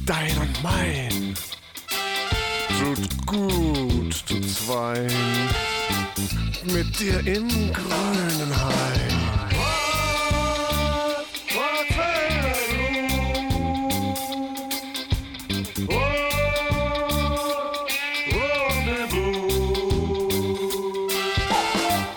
dein 0.07 0.37
und 0.39 0.63
mein. 0.63 1.35
Tut 2.79 3.27
gut, 3.27 4.15
zu 4.27 4.41
zweien, 4.41 5.51
mit 6.65 6.99
dir 6.99 7.19
im 7.27 7.49
grünen 7.73 8.53
Hain. 8.61 9.23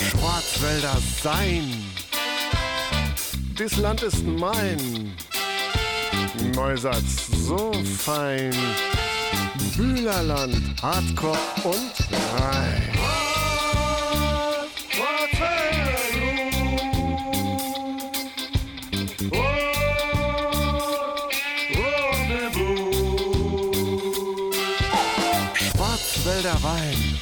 Schwarzwälder 0.09 0.97
sein, 1.21 1.85
das 3.57 3.77
Land 3.77 4.03
ist 4.03 4.23
mein. 4.23 5.15
Neusatz 6.55 7.27
so 7.45 7.73
fein. 7.97 8.49
Bühlerland, 9.75 10.81
Hardcore 10.81 11.37
und 11.65 11.93
Rein. 12.39 12.81
Schwarzwälder 25.53 26.63
Wein, 26.63 27.19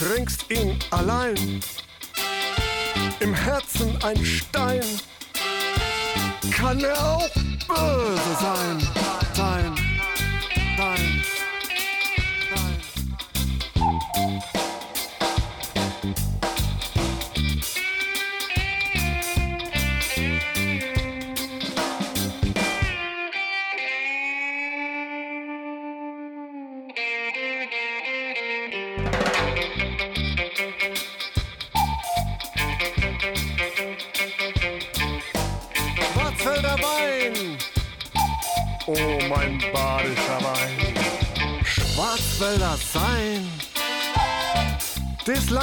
trinkst 0.00 0.50
ihn 0.50 0.76
allein, 0.90 1.60
im 3.20 3.34
Herzen 3.34 3.96
ein 4.02 4.24
Stein, 4.24 4.82
kann 6.50 6.80
er 6.80 6.98
auch 6.98 7.47
böse 7.68 8.34
sein, 8.40 9.17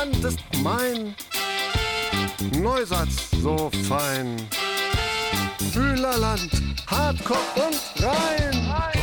Land 0.06 0.24
ist 0.24 0.40
mein. 0.62 1.16
Neusatz 2.62 3.32
so 3.42 3.72
fein. 3.88 4.36
Bühlerland, 5.74 6.52
Hardcore 6.88 7.40
und 7.56 8.04
Rhein. 8.04 8.95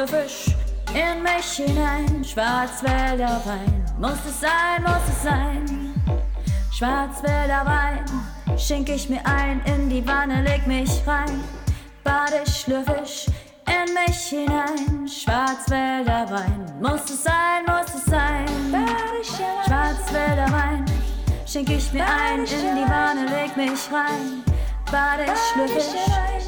Badisch, 0.00 0.06
schlüpfisch 0.06 0.54
in 0.94 1.22
mich 1.22 1.52
hinein. 1.56 2.24
Schwarzwälder 2.24 3.40
Wein, 3.44 3.84
muss 3.98 4.18
es 4.26 4.40
sein, 4.40 4.82
muss 4.82 5.08
es 5.08 5.22
sein. 5.22 5.94
Schwarzwälder 6.72 7.66
Wein 7.66 8.04
schenk 8.56 8.88
ich 8.88 9.08
mir 9.08 9.20
ein 9.24 9.60
in 9.66 9.90
die 9.90 10.06
Wanne, 10.06 10.42
leg 10.42 10.66
mich 10.66 10.90
rein. 11.06 11.44
Badisch, 12.02 12.62
schlüpfisch 12.62 13.26
in 13.66 13.94
mich 13.94 14.16
hinein. 14.28 15.06
Schwarzwälder 15.06 16.30
Wein, 16.30 16.72
muss 16.80 17.04
es 17.04 17.22
sein, 17.24 17.64
muss 17.66 17.94
es 17.94 18.04
sein. 18.06 18.46
Schwarzwälder 19.66 20.50
Wein 20.50 20.84
schenk 21.46 21.68
ich 21.70 21.92
mir 21.92 22.06
ein 22.06 22.40
in 22.40 22.76
die 22.76 22.90
Wanne, 22.90 23.26
leg 23.26 23.56
mich 23.56 23.92
rein. 23.92 24.42
Bade 24.90 25.24
schlüpfisch 25.52 25.94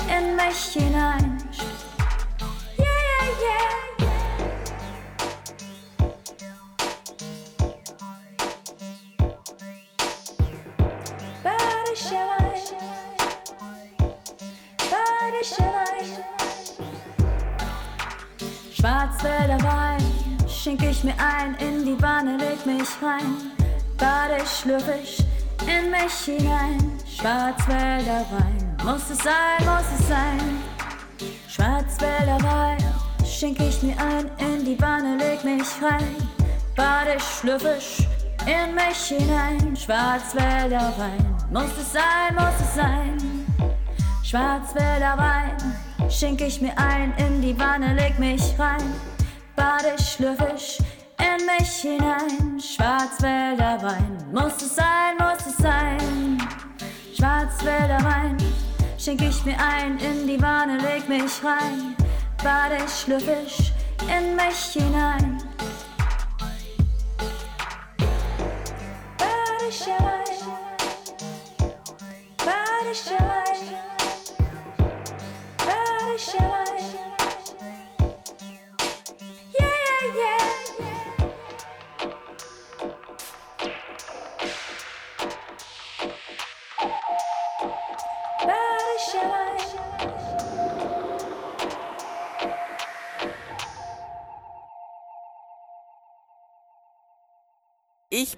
in 0.09 0.37
mich 0.37 0.73
hinein. 0.73 1.32
Ich 21.03 21.05
mir 21.05 21.15
ein 21.19 21.55
in 21.57 21.85
die 21.85 22.01
Wanne, 22.01 22.37
leg 22.37 22.65
mich 22.65 22.89
rein. 23.03 23.51
Bade 23.99 24.45
schlürfisch 24.47 25.19
in 25.67 25.91
mich 25.91 26.13
hinein. 26.25 26.93
Schwarzwälder 27.07 28.25
Wein, 28.31 28.77
muss 28.85 29.11
es 29.11 29.19
sein, 29.19 29.61
muss 29.61 29.99
es 29.99 30.09
sein. 30.09 30.63
Schwarzwälder 31.49 32.39
Wein 32.43 32.79
schenk 33.27 33.61
ich 33.61 33.83
mir 33.83 33.97
ein 33.99 34.31
in 34.39 34.65
die 34.65 34.81
Wanne, 34.81 35.17
leg 35.17 35.43
mich 35.45 35.67
rein. 35.83 36.17
Bade 36.77 37.19
schlürfisch 37.19 38.07
in 38.47 38.75
mich 38.75 39.07
hinein. 39.09 39.77
Schwarzwälder 39.77 40.93
Wein, 40.99 41.37
muss 41.51 41.77
es 41.81 41.93
sein, 41.93 42.35
muss 42.35 42.61
es 42.61 42.75
sein. 42.77 43.47
Schwarzwälder 44.23 45.19
Wein 45.19 45.57
schenk 46.09 46.41
ich 46.41 46.61
mir 46.61 46.77
ein 46.79 47.13
in 47.17 47.43
die 47.43 47.59
Wanne, 47.59 47.95
leg 47.95 48.19
mich 48.21 48.57
rein. 48.57 48.95
Bade 49.57 50.01
schlürfisch 50.03 50.79
in 51.39 51.47
mich 51.47 51.81
hinein. 51.81 52.61
Schwarzwälder 52.61 53.83
Wein, 53.83 54.19
muss 54.33 54.57
es 54.57 54.77
sein, 54.77 55.17
muss 55.19 55.47
es 55.47 55.57
sein. 55.57 56.39
Schwarzwälder 57.17 58.03
Wein 58.05 58.37
schenk 58.99 59.23
ich 59.23 59.45
mir 59.45 59.57
ein 59.59 59.99
in 59.99 60.27
die 60.27 60.41
Wanne, 60.41 60.79
leg 60.79 61.09
mich 61.09 61.43
rein. 61.45 61.97
Bade 62.43 62.79
schlürfisch 62.89 63.73
in 64.09 64.37
mich 64.37 64.73
hinein. 64.73 65.39
Badeschelein, 69.19 70.23
Badeschelein, 72.39 73.79
Badeschelein. 75.59 76.63
Yeah, 76.65 76.72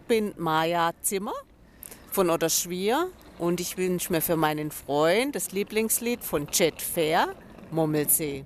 bin 0.07 0.35
Maja 0.37 0.93
Zimmer 1.03 1.35
von 2.11 2.31
Otterschwier 2.31 3.09
und 3.39 3.61
ich 3.61 3.77
wünsche 3.77 4.13
mir 4.13 4.21
für 4.21 4.37
meinen 4.37 4.71
Freund 4.71 5.35
das 5.35 5.53
Lieblingslied 5.53 6.23
von 6.23 6.47
Jet 6.53 6.81
Fair, 6.81 7.35
Mummelsee. 7.71 8.45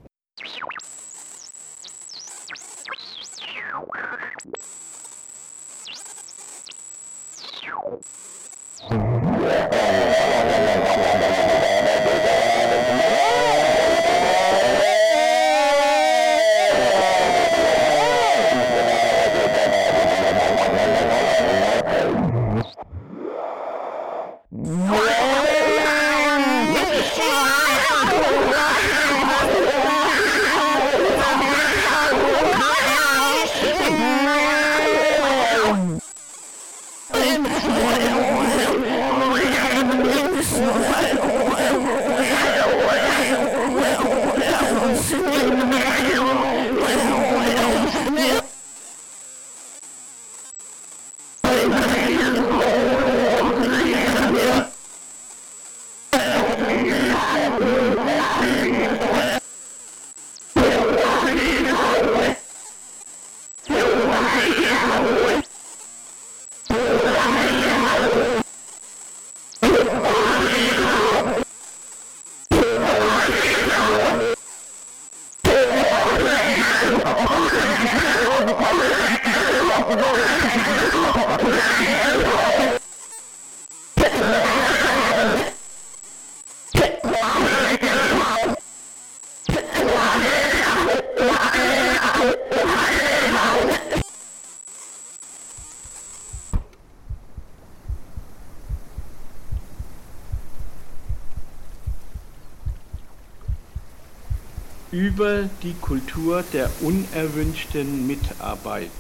Über 104.91 105.51
die 105.63 105.75
Kultur 105.75 106.43
der 106.53 106.71
unerwünschten 106.81 108.07
Mitarbeit. 108.07 108.91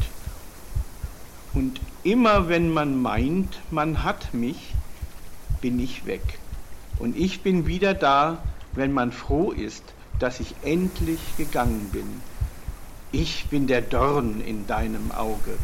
Und 1.54 1.80
immer 2.04 2.48
wenn 2.48 2.70
man 2.70 3.00
meint, 3.00 3.58
man 3.70 4.04
hat 4.04 4.34
mich, 4.34 4.74
bin 5.60 5.80
ich 5.80 6.06
weg. 6.06 6.38
Und 6.98 7.16
ich 7.16 7.42
bin 7.42 7.66
wieder 7.66 7.94
da, 7.94 8.38
wenn 8.74 8.92
man 8.92 9.12
froh 9.12 9.50
ist, 9.50 9.82
dass 10.18 10.40
ich 10.40 10.54
endlich 10.62 11.20
gegangen 11.36 11.88
bin. 11.92 12.20
Ich 13.10 13.46
bin 13.46 13.66
der 13.66 13.80
Dorn 13.80 14.40
in 14.40 14.66
deinem 14.66 15.10
Auge, 15.12 15.54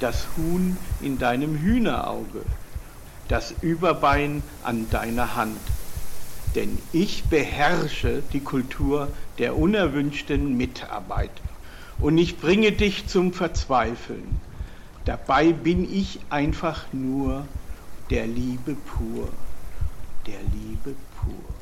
das 0.00 0.26
Huhn 0.36 0.76
in 1.00 1.18
deinem 1.18 1.56
Hühnerauge, 1.56 2.42
das 3.28 3.54
Überbein 3.60 4.42
an 4.64 4.90
deiner 4.90 5.36
Hand. 5.36 5.60
Denn 6.54 6.78
ich 6.92 7.28
beherrsche 7.30 8.22
die 8.32 8.40
Kultur 8.40 9.08
der 9.38 9.56
unerwünschten 9.56 10.56
Mitarbeit. 10.56 11.30
Und 11.98 12.18
ich 12.18 12.38
bringe 12.38 12.72
dich 12.72 13.08
zum 13.08 13.32
Verzweifeln. 13.32 14.40
Dabei 15.04 15.52
bin 15.52 15.84
ich 15.84 16.20
einfach 16.30 16.92
nur 16.92 17.46
der 18.10 18.26
Liebe 18.26 18.74
pur, 18.74 19.28
der 20.26 20.42
Liebe 20.42 20.94
pur. 21.22 21.61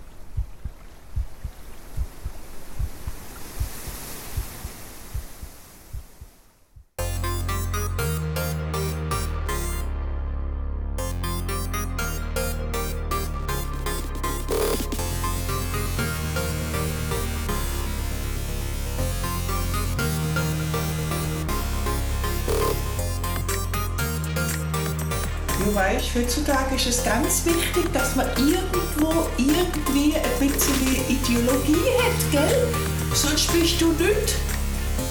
Heutzutage 26.21 26.75
ist 26.75 26.87
es 26.87 27.05
ganz 27.05 27.45
wichtig, 27.47 27.93
dass 27.93 28.15
man 28.15 28.27
irgendwo 28.37 29.27
irgendwie 29.39 30.15
ein 30.15 30.39
bisschen 30.39 30.97
Ideologie 31.09 31.91
hat, 31.99 32.33
gell? 32.33 32.69
Sonst 33.15 33.53
bist 33.53 33.81
du 33.81 33.93
nicht. 33.93 34.35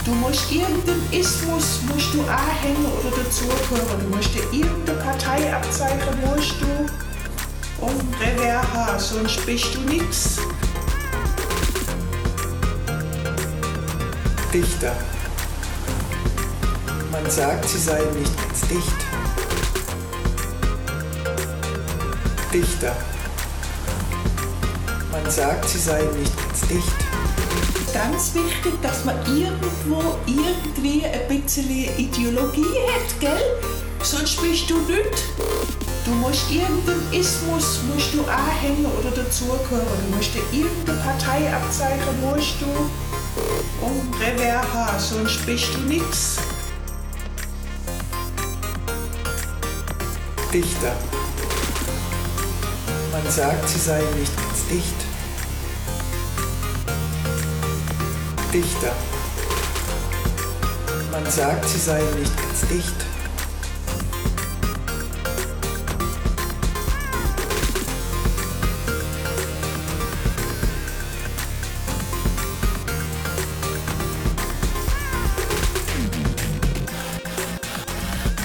Du 0.05 0.11
musst 0.11 0.51
irgendeinen 0.51 1.05
Ismus 1.11 1.79
musst 1.91 2.13
du 2.13 2.21
anhängen 2.21 2.85
oder 2.85 3.23
dazugehören. 3.23 3.99
Du 4.01 4.15
musst 4.15 4.33
dir 4.33 4.43
irgendeine 4.51 4.99
Parteiabzeichen 4.99 6.19
musst 6.25 6.55
du 6.61 7.85
und 7.85 8.01
Revers 8.19 8.67
haben, 8.73 8.99
sonst 8.99 9.45
bist 9.45 9.75
du 9.75 9.79
nix. 9.81 10.37
Dichter. 14.53 14.95
Man 17.11 17.29
sagt, 17.29 17.67
sie 17.67 17.79
seien 17.79 18.19
nicht 18.19 18.35
ganz 18.37 18.61
dicht. 18.61 18.98
Dichter. 22.53 22.95
Man 25.11 25.29
sagt, 25.29 25.69
sie 25.69 25.77
seien 25.77 26.19
nicht 26.19 26.35
ganz 26.35 26.61
dicht. 26.61 27.93
Ganz 27.93 28.33
wichtig, 28.33 28.73
dass 28.81 29.05
man 29.05 29.17
irgendwo 29.25 30.15
irgendwie 30.25 31.05
ein 31.05 31.27
bisschen 31.27 31.69
Ideologie 31.69 32.61
hat, 32.61 33.19
gell? 33.19 33.61
Sonst 34.01 34.41
bist 34.41 34.69
du 34.69 34.79
nicht. 34.79 35.23
Du 36.05 36.11
musst 36.11 36.49
irgendeinen 36.49 37.05
Ismus 37.11 37.81
musst 37.93 38.13
du 38.13 38.23
anhängen 38.23 38.85
oder 38.85 39.11
dazugehören. 39.11 39.85
Du 40.09 40.15
musst 40.15 40.33
dir 40.33 40.41
irgendeine 40.51 40.97
Parteiabzeichen 40.99 42.21
musst 42.21 42.55
du 42.61 43.85
und 43.85 44.19
Revers 44.19 44.65
haben, 44.73 44.99
sonst 44.99 45.45
bist 45.45 45.67
du 45.75 45.81
nix. 45.81 46.37
Dichter. 50.51 50.95
Man 53.21 53.33
sagt, 53.33 53.67
sie 53.67 53.79
seien 53.79 54.19
nicht 54.19 54.35
ganz 54.37 54.65
dicht. 54.71 54.95
Dichter. 58.53 58.93
Man 61.11 61.29
sagt, 61.29 61.67
sie 61.67 61.79
seien 61.79 62.19
nicht 62.19 62.35
ganz 62.37 62.61
dicht. 62.69 62.95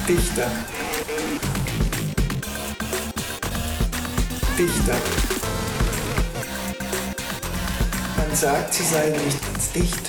Dichter. 0.08 0.73
Dichter. 4.58 4.94
Man 8.16 8.36
sagt, 8.36 8.74
sie 8.74 8.84
seien 8.84 9.12
nicht 9.12 9.74
dicht. 9.74 10.03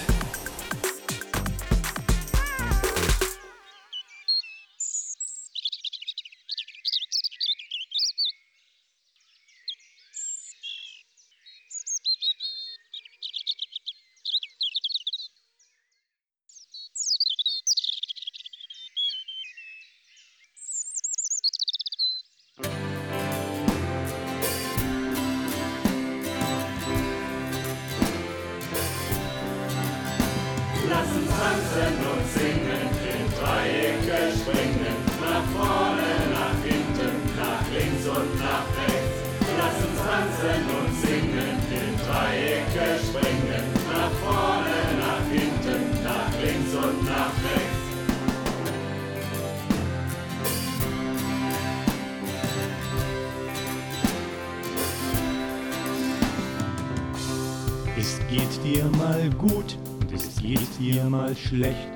Mal 61.09 61.35
schlecht. 61.35 61.89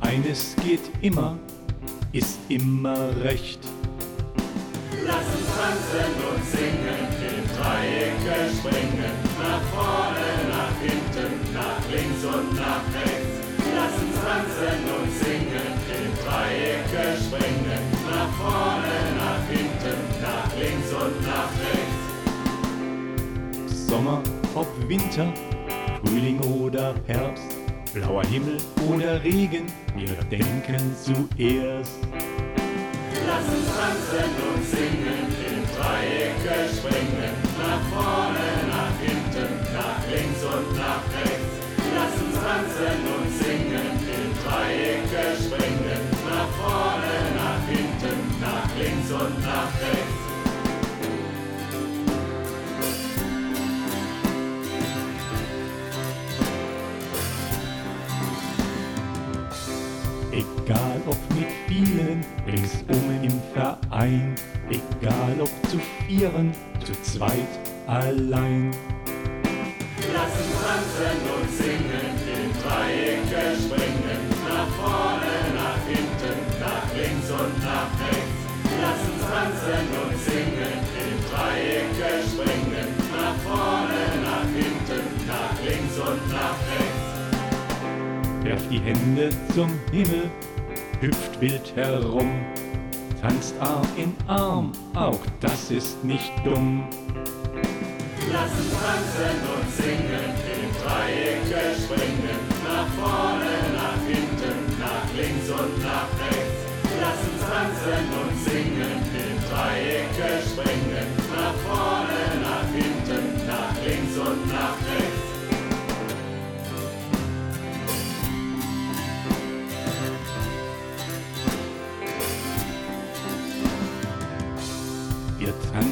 Eines 0.00 0.54
geht 0.64 0.90
immer, 1.00 1.38
ist 2.12 2.38
immer 2.48 2.96
recht. 3.22 3.60
Lass 5.04 5.26
uns 5.36 5.46
tanzen 5.56 6.12
und 6.28 6.44
singen, 6.44 7.06
in 7.22 7.44
Dreiecke 7.56 8.36
springen, 8.58 9.14
nach 9.40 9.64
vorne, 9.74 10.28
nach 10.50 10.76
hinten, 10.80 11.32
nach 11.54 11.82
links 11.90 12.22
und 12.24 12.54
nach 12.56 12.84
rechts. 12.94 13.34
Lass 13.74 13.94
uns 14.02 14.16
tanzen 14.24 14.80
und 14.96 15.10
singen, 15.12 15.68
in 15.92 16.06
Dreiecke 16.24 17.04
springen, 17.20 17.82
nach 18.10 18.32
vorne, 18.40 18.96
nach 19.16 19.44
hinten, 19.48 19.98
nach 20.22 20.50
links 20.58 20.90
und 20.92 21.16
nach 21.26 21.52
rechts. 21.62 22.06
Sommer, 23.88 24.18
ob 24.54 24.68
Winter, 24.88 25.32
Frühling 26.04 26.40
oder 26.40 26.94
Herbst, 27.06 27.35
blauer 27.96 28.24
Himmel 28.26 28.58
oder 28.92 29.24
Regen, 29.24 29.64
wir 29.96 30.12
denken 30.30 30.94
zuerst. 31.02 31.98
Lass 33.26 33.48
uns 33.48 33.66
tanzen 33.74 34.30
und 34.54 34.64
singen, 34.64 35.05
mit 61.76 61.88
vielen, 61.88 62.24
ringsum 62.46 63.22
im 63.22 63.40
Verein, 63.52 64.34
egal 64.70 65.40
ob 65.40 65.50
zu 65.68 65.78
vieren, 66.06 66.52
zu 66.84 66.92
zweit, 67.02 67.30
allein. 67.86 68.70
Lass 70.12 70.32
uns 70.32 70.56
tanzen 70.62 71.18
und 71.34 71.50
singen, 71.50 72.14
in 72.26 72.52
Dreiecke 72.62 73.42
springen, 73.56 74.22
nach 74.48 74.70
vorne, 74.76 75.34
nach 75.54 75.80
hinten, 75.86 76.36
nach 76.60 76.86
links 76.94 77.30
und 77.30 77.54
nach 77.64 77.90
rechts. 78.00 78.40
Lass 78.80 79.00
uns 79.08 79.22
tanzen 79.26 79.86
und 80.02 80.14
singen, 80.20 80.76
in 81.02 81.14
Dreiecke 81.30 82.10
springen, 82.28 82.88
nach 83.12 83.36
vorne, 83.44 84.02
nach 84.22 84.48
hinten, 84.54 85.04
nach 85.26 85.56
links 85.64 85.96
und 85.98 86.22
nach 86.30 86.58
rechts. 86.70 87.06
Werft 88.44 88.70
die 88.70 88.78
Hände 88.78 89.30
zum 89.54 89.70
Himmel, 89.90 90.30
hüpft 91.00 91.40
wild 91.40 91.74
herum, 91.76 92.30
tanzt 93.20 93.54
Arm 93.60 93.86
in 93.96 94.14
Arm, 94.28 94.72
auch 94.94 95.20
das 95.40 95.70
ist 95.70 96.02
nicht 96.04 96.32
dumm. 96.44 96.84
Lass 98.32 98.50
uns 98.50 98.72
tanzen 98.72 99.38
und 99.54 99.68
singen, 99.72 100.28
in 100.54 100.68
Dreiecke 100.82 101.62
springen, 101.78 102.40
nach 102.64 102.88
vorne, 102.98 103.54
nach 103.74 104.00
hinten, 104.06 104.56
nach 104.80 105.06
links 105.16 105.48
und 105.50 105.82
nach 105.82 106.10
rechts. 106.20 106.60
Lass 107.00 107.20
uns 107.28 107.42
tanzen 107.46 108.04
und 108.20 108.34
singen, 108.44 108.75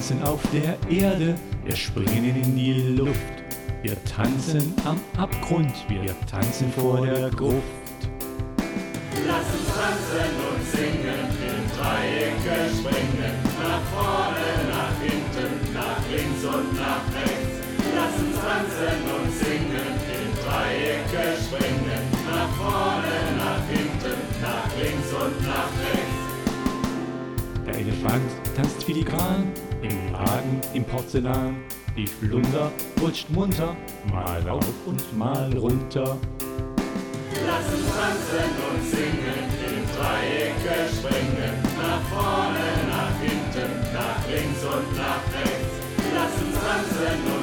tanzen 0.05 0.23
auf 0.23 0.43
der 0.53 0.77
Erde, 0.91 1.35
wir 1.65 1.75
springen 1.75 2.37
in 2.37 2.57
die 2.57 2.73
Luft. 2.95 3.21
Wir 3.81 3.97
tanzen 4.05 4.75
am 4.85 5.01
Abgrund, 5.17 5.73
wir 5.89 6.15
tanzen 6.31 6.71
vor 6.73 7.07
der 7.07 7.31
Gruft. 7.31 7.65
Lass 9.27 9.49
uns 9.49 9.69
tanzen 9.73 10.29
und 10.45 10.61
singen, 10.77 11.25
in 11.41 11.65
Dreiecke 11.73 12.69
springen, 12.69 13.35
nach 13.63 13.85
vorne, 13.97 14.53
nach 14.69 14.97
hinten, 15.01 15.73
nach 15.73 16.03
links 16.13 16.45
und 16.45 16.77
nach 16.77 17.05
rechts. 17.17 17.65
Lass 17.97 18.15
uns 18.21 18.37
tanzen 18.45 19.01
und 19.09 19.33
singen, 19.33 19.89
in 20.13 20.29
Dreiecke 20.45 21.25
springen, 21.41 22.05
nach 22.29 22.53
vorne, 22.61 23.17
nach 23.41 23.65
hinten, 23.73 24.21
nach 24.43 24.69
links 24.77 25.11
und 25.17 25.37
nach 25.49 25.73
rechts. 25.81 26.25
Der 27.67 27.79
Elefant 27.79 28.31
tanzt 28.55 28.85
filigran, 28.85 29.51
im 29.85 30.13
Wagen, 30.13 30.61
im 30.73 30.85
Porzellan. 30.85 31.57
Die 31.97 32.07
Flunder 32.07 32.73
rutscht 33.01 33.31
munter, 33.31 33.77
mal 34.11 34.49
auf 34.49 34.67
und 34.87 35.03
mal 35.17 35.53
runter. 35.57 36.17
Lass 37.47 37.67
uns 37.75 37.87
tanzen 37.95 38.51
und 38.67 38.83
singen, 38.91 39.41
im 39.67 39.85
Dreiecke 39.95 40.77
springen, 40.91 41.55
nach 41.77 42.03
vorne, 42.11 42.67
nach 42.89 43.17
hinten, 43.21 43.71
nach 43.93 44.21
links 44.29 44.63
und 44.65 44.89
nach 44.97 45.23
rechts. 45.35 45.75
Lass 46.15 46.35
uns 46.43 46.57
tanzen 46.65 47.19
und 47.27 47.34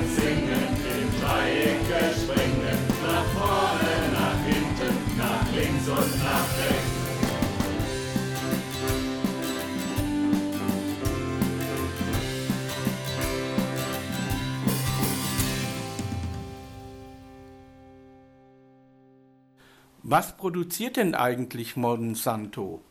Was 20.11 20.35
produziert 20.35 20.97
denn 20.97 21.15
eigentlich 21.15 21.77
Monsanto? 21.77 22.81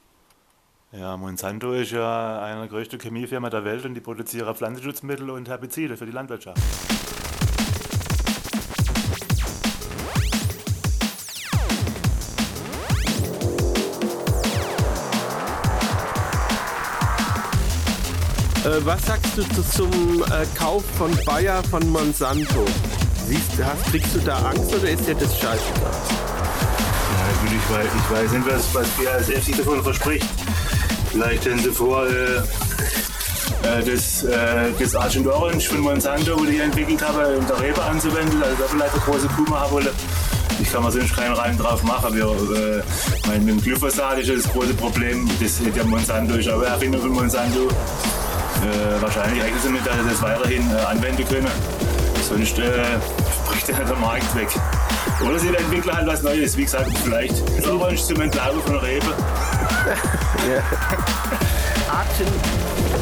Ja, 0.90 1.18
Monsanto 1.18 1.74
ist 1.74 1.92
ja 1.92 2.40
eine 2.42 2.60
der 2.60 2.68
größten 2.68 2.98
Chemiefirmen 2.98 3.50
der 3.50 3.62
Welt 3.62 3.84
und 3.84 3.92
die 3.92 4.00
produzieren 4.00 4.54
Pflanzenschutzmittel 4.54 5.28
und 5.28 5.46
Herbizide 5.46 5.98
für 5.98 6.06
die 6.06 6.12
Landwirtschaft. 6.12 6.58
Äh, 18.64 18.86
was 18.86 19.04
sagst 19.04 19.36
du 19.36 19.42
zu, 19.42 19.62
zum 19.62 20.22
äh, 20.22 20.46
Kauf 20.56 20.86
von 20.96 21.14
Bayer 21.26 21.62
von 21.64 21.86
Monsanto? 21.90 22.64
Siehst, 23.26 23.62
hast, 23.62 23.84
kriegst 23.90 24.14
du 24.14 24.20
da 24.20 24.38
Angst 24.38 24.74
oder 24.74 24.88
ist 24.88 25.06
dir 25.06 25.14
das 25.14 25.38
scheißegal? 25.38 26.39
Gut, 27.40 27.50
ich 27.52 27.74
weiß, 27.74 27.86
ich 27.86 28.10
weiß 28.10 28.32
nicht, 28.32 28.46
was, 28.46 28.74
was 28.74 28.88
BASF 28.90 29.44
sich 29.44 29.56
davon 29.56 29.82
verspricht. 29.82 30.26
Vielleicht 31.10 31.42
stellen 31.42 31.58
sie 31.58 31.70
vor, 31.70 32.06
äh, 32.06 32.36
äh, 33.62 33.84
das, 33.84 34.24
äh, 34.24 34.72
das 34.78 34.94
Agent 34.94 35.26
Orange 35.26 35.68
von 35.68 35.80
Monsanto, 35.80 36.38
wo 36.38 36.44
ich 36.44 36.60
entwickelt 36.60 37.02
habe, 37.06 37.36
in 37.38 37.46
der 37.46 37.60
Rebe 37.60 37.82
anzuwenden, 37.82 38.42
also 38.42 38.56
da 38.56 38.68
vielleicht 38.68 38.92
eine 38.92 39.02
große 39.02 39.28
machen 39.48 39.70
wollen. 39.72 39.88
Ich 40.60 40.70
kann 40.70 40.82
mir 40.82 40.90
sonst 40.90 41.16
keinen 41.16 41.32
Reim 41.32 41.56
drauf 41.56 41.82
machen. 41.82 42.14
Wir, 42.14 42.26
äh, 42.26 42.82
mein, 43.26 43.44
mit 43.44 43.54
dem 43.54 43.62
Glyphosat 43.62 44.18
ist 44.18 44.28
das 44.44 44.52
große 44.52 44.74
Problem. 44.74 45.28
Das 45.40 45.58
hat 45.60 45.74
ja 45.74 45.84
Monsanto, 45.84 46.34
ist 46.34 46.48
auch 46.48 46.62
Erfinder 46.62 46.98
von 46.98 47.10
Monsanto. 47.10 47.68
Äh, 47.68 49.00
wahrscheinlich 49.00 49.42
rechnen 49.42 49.60
sie 49.62 49.68
mit, 49.70 49.86
dass 49.86 49.94
sie 49.96 50.08
das 50.10 50.20
weiterhin 50.20 50.70
äh, 50.70 50.80
anwenden 50.80 51.26
können. 51.26 51.48
Sonst 52.28 52.58
äh, 52.58 52.82
bricht 53.46 53.68
der 53.68 53.96
Markt 53.96 54.36
weg. 54.36 54.48
Oder 55.24 55.38
sie 55.38 55.48
entwickeln 55.48 55.94
halt 55.94 56.06
was 56.06 56.22
Neues. 56.22 56.56
Wie 56.56 56.64
gesagt, 56.64 56.90
vielleicht 57.04 57.34
das 57.48 58.10
Entlaufen 58.10 58.62
von 58.62 58.78
Rebe. 58.78 59.14
ja. 60.50 60.62
Agent, 61.90 62.30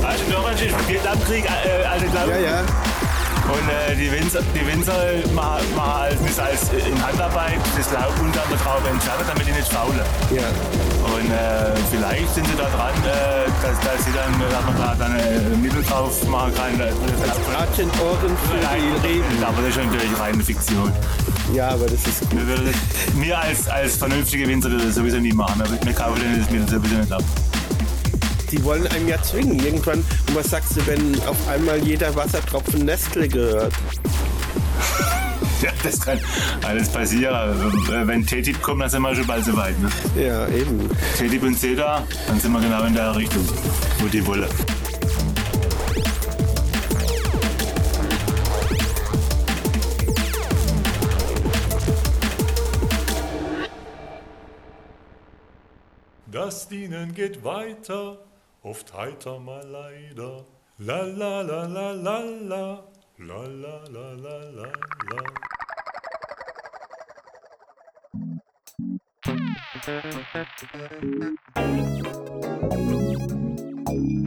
Agent 0.03 0.35
Orange 0.35 0.65
ist 0.65 0.89
Vietnamkrieg, 0.89 1.45
äh, 1.45 1.85
also 1.85 2.07
glaube 2.07 2.31
Ja, 2.33 2.39
ja. 2.39 2.61
Und 3.49 3.67
äh, 3.69 3.97
die 3.97 4.13
Winzer, 4.13 4.41
die 4.55 4.67
Winzer 4.67 4.93
machen, 5.33 5.65
machen 5.75 6.13
als, 6.13 6.21
das 6.21 6.39
als 6.39 6.87
in 6.87 7.03
Handarbeit 7.03 7.57
das 7.77 7.91
Laub 7.93 8.13
unter 8.21 8.45
der 8.51 8.59
Traube 8.59 8.89
entfernen, 8.89 9.25
damit 9.27 9.47
die 9.47 9.53
nicht 9.53 9.73
faulen. 9.73 10.05
Ja. 10.31 10.49
Und 11.09 11.31
äh, 11.33 11.73
vielleicht 11.91 12.35
sind 12.35 12.47
sie 12.47 12.57
da 12.57 12.69
dran, 12.69 12.93
äh, 13.05 13.49
dass, 13.63 13.81
dass 13.81 14.05
sie 14.05 14.13
dann, 14.13 14.39
dass 14.39 14.65
man 14.67 14.77
da 14.77 14.95
dann 14.99 15.19
äh, 15.19 15.57
Mittel 15.57 15.83
drauf 15.83 16.13
machen 16.29 16.53
kann. 16.55 16.79
Als 16.81 17.73
Agent 17.73 17.93
Orange 18.01 18.37
für 18.45 18.61
die 18.61 19.09
Reben. 19.09 19.45
Aber 19.45 19.63
das 19.63 19.71
ist 19.71 19.79
natürlich 19.79 20.21
reine 20.21 20.45
Fiktion. 20.45 20.93
Ja, 21.55 21.71
aber 21.71 21.87
das 21.87 22.07
ist 22.07 22.31
Wir, 22.31 22.47
würden, 22.47 22.75
wir 23.17 23.39
als, 23.39 23.69
als 23.69 23.97
vernünftige 23.97 24.47
Winzer 24.47 24.71
würden 24.71 24.87
das 24.87 24.95
sowieso 24.97 25.19
nie 25.19 25.33
machen. 25.33 25.63
Wir, 25.83 25.93
kaufen 25.93 26.21
das 26.39 26.51
Mittel 26.51 26.69
sowieso 26.69 26.97
nicht 26.97 27.13
ab. 27.13 27.25
Die 28.51 28.63
wollen 28.65 28.87
einem 28.89 29.09
ja 29.09 29.21
zwingen. 29.23 29.59
Irgendwann, 29.59 29.99
und 29.99 30.35
was 30.35 30.51
sagst 30.51 30.77
du, 30.77 30.87
wenn 30.87 31.19
auf 31.27 31.37
einmal 31.49 31.79
jeder 31.85 32.15
Wassertropfen 32.15 32.85
Nestle 32.85 33.29
gehört? 33.29 33.73
Ja, 35.61 35.71
das 35.83 35.99
kann 36.01 36.21
alles 36.65 36.89
passieren. 36.89 37.35
Äh, 37.91 38.07
Wenn 38.07 38.25
TTIP 38.25 38.63
kommt, 38.63 38.81
dann 38.81 38.91
sind 38.91 39.03
wir 39.03 39.13
schon 39.17 39.27
bald 39.27 39.45
so 39.45 39.57
weit. 39.57 39.75
Ne? 39.81 39.89
Ja, 40.17 40.47
eben. 40.47 40.89
TTIP 41.17 41.43
und 41.43 41.59
CETA, 41.59 42.07
dann 42.29 42.39
sind 42.39 42.53
wir 42.53 42.61
genau 42.61 42.85
in 42.85 42.95
der 42.95 43.17
Richtung, 43.17 43.43
wo 43.99 44.07
die 44.07 44.25
wollen. 44.25 44.47
Das 56.49 56.67
Dienen 56.67 57.13
geht 57.13 57.45
weiter, 57.45 58.17
oft 58.63 58.97
heiter 58.97 59.39
mal 59.39 59.63
leider. 59.69 60.47
La 60.79 61.03
la 61.03 61.43
la 61.43 61.67
la 61.67 61.93
la 61.93 62.23
la, 62.23 62.85
la 63.19 63.43
la 63.45 63.85
la 63.93 64.13
la 64.15 64.39
la 64.49 64.73
la. 65.11 65.23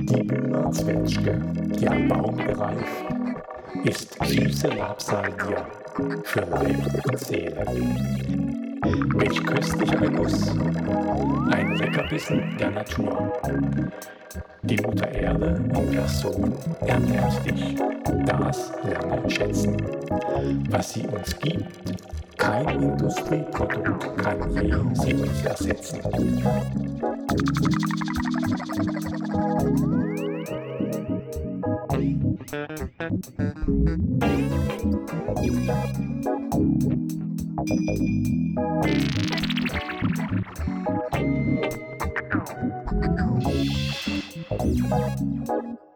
Die 0.05 0.23
Böhmerzwetschge, 0.23 1.41
die 1.79 1.87
am 1.87 2.07
Baum 2.07 2.37
gereift, 2.37 3.15
ist 3.83 4.23
süße 4.23 4.67
Labsalgia 4.67 5.65
für 6.23 6.41
Leib 6.41 7.03
und 7.03 7.19
Seele. 7.19 8.50
Welch 8.91 9.43
köstlicher 9.45 9.95
Genuss, 9.97 10.49
ein 11.49 11.75
Leckerbissen 11.77 12.57
der 12.59 12.71
Natur. 12.71 13.31
Die 14.63 14.75
Mutter 14.77 15.09
Erde 15.09 15.63
in 15.73 15.91
Person 15.91 16.53
ernährt 16.81 17.45
dich, 17.45 17.77
das 18.25 18.73
lerne 18.83 19.29
schätzen. 19.29 19.77
Was 20.69 20.93
sie 20.93 21.07
uns 21.07 21.39
gibt, 21.39 21.65
kein 22.37 22.81
Industrieprodukt 22.81 24.17
kann 24.17 24.51
je 24.55 24.73
sie 24.93 25.13
uns 25.13 25.45
ersetzen. 25.45 26.01
Sagt 35.65 37.20
Thank 37.63 37.99
you. 45.49 45.90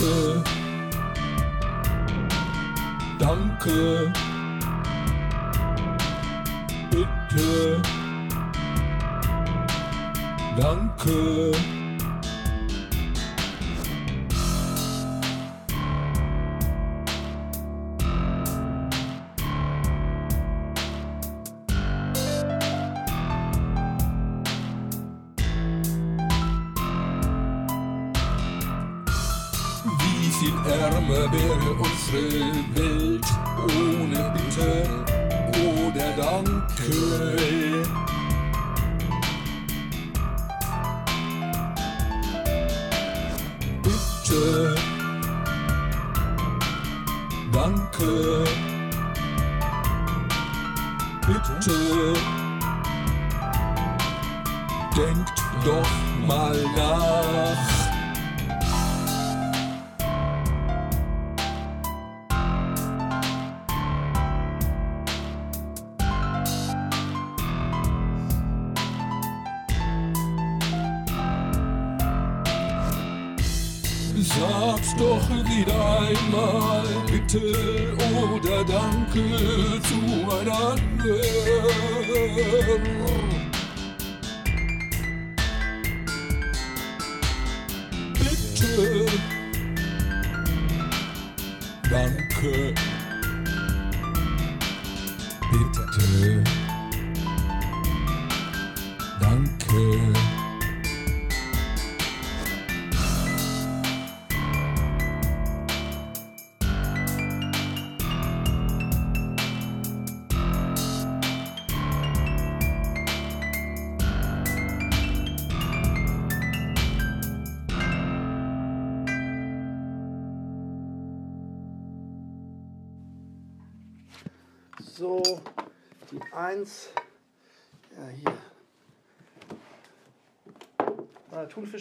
Bitte, 0.00 0.42
danke, 3.18 4.10
bitte, 6.90 7.82
danke. 10.56 11.79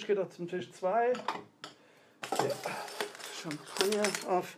Geht 0.10 0.18
auch 0.18 0.30
zum 0.32 0.50
Tisch 0.50 0.72
2. 0.72 1.14
Der 2.32 2.56
Champagner 3.40 4.10
auf 4.28 4.58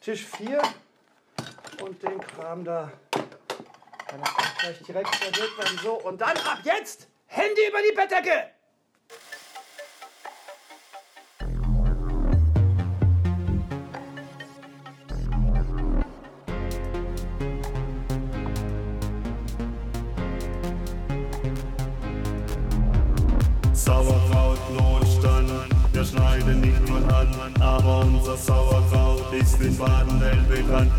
Tisch 0.00 0.24
4. 0.24 0.62
Und 1.82 2.00
den 2.04 2.20
Kram 2.20 2.64
da 2.64 2.92
kann 3.10 4.22
auch 4.22 4.58
gleich 4.60 4.78
direkt 4.86 5.12
serviert 5.16 5.58
werden. 5.58 5.80
So, 5.82 5.94
und 5.94 6.20
dann 6.20 6.36
ab 6.36 6.60
jetzt 6.62 7.08
Hände 7.26 7.66
über 7.68 7.78
die 7.82 7.96
Bettdecke! 7.96 8.55
Unser 28.26 28.36
Sauerkraut 28.38 29.32
ist 29.32 29.60
in 29.60 29.76
Baden-Welt 29.76 30.48
bekannt. 30.48 30.90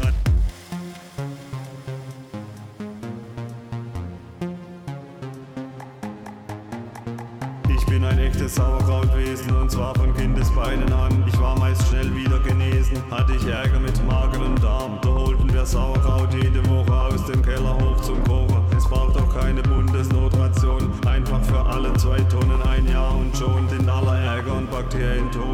Ich 7.67 7.85
bin 7.85 8.05
ein 8.05 8.17
echtes 8.19 8.55
Sauerkrautwesen 8.55 9.55
und 9.57 9.69
zwar 9.69 9.93
von 9.95 10.15
Kindesbeinen 10.15 10.91
an. 10.93 11.25
Ich 11.27 11.39
war 11.39 11.59
meist 11.59 11.85
schnell 11.89 12.15
wieder 12.15 12.39
genesen, 12.39 12.97
hatte 13.11 13.33
ich 13.35 13.45
Ärger 13.45 13.79
mit 13.79 14.05
Magen 14.05 14.41
und 14.43 14.63
Darm. 14.63 14.99
Da 15.01 15.09
holten 15.09 15.53
wir 15.53 15.65
Sauerkraut 15.65 16.33
jede 16.33 16.65
Woche 16.69 16.93
aus 16.93 17.25
dem 17.25 17.41
Keller 17.41 17.75
hoch 17.75 17.99
zum 18.01 18.23
Kochen. 18.23 18.63
Es 18.77 18.85
braucht 18.85 19.17
auch 19.17 19.33
keine 19.33 19.61
Bundesnotration, 19.63 20.91
einfach 21.05 21.43
für 21.43 21.65
alle 21.65 21.91
zwei 21.93 22.19
Tonnen 22.21 22.61
ein 22.61 22.87
Jahr 22.87 23.13
und 23.17 23.35
schon 23.35 23.67
sind 23.67 23.89
aller 23.89 24.17
Ärger 24.17 24.53
und 24.53 24.71
Bakterien 24.71 25.29
tot. 25.31 25.46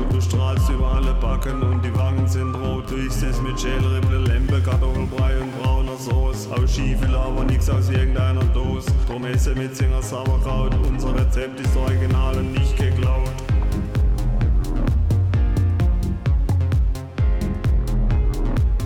Rot. 3.24 3.30
Du 3.30 3.30
isst 3.30 3.40
es 3.40 3.42
mit 3.42 3.60
Schälrippe, 3.60 4.18
Lembe, 4.18 4.62
Kartoffelbrei 4.62 5.40
und 5.40 5.62
brauner 5.62 5.98
Soße. 5.98 6.50
Aus 6.52 6.72
Stiefel, 6.72 7.16
aber 7.16 7.44
nix 7.46 7.70
aus 7.70 7.90
irgendeiner 7.90 8.44
Dose. 8.46 8.92
Drum 9.08 9.26
esse 9.26 9.56
mit 9.56 9.76
Singer 9.76 10.02
Sauerkraut, 10.02 10.76
unser 10.88 11.16
Rezept 11.16 11.60
ist 11.60 11.76
original 11.76 12.38
und 12.38 12.54
nicht 12.54 12.78
geklaut. 12.78 13.32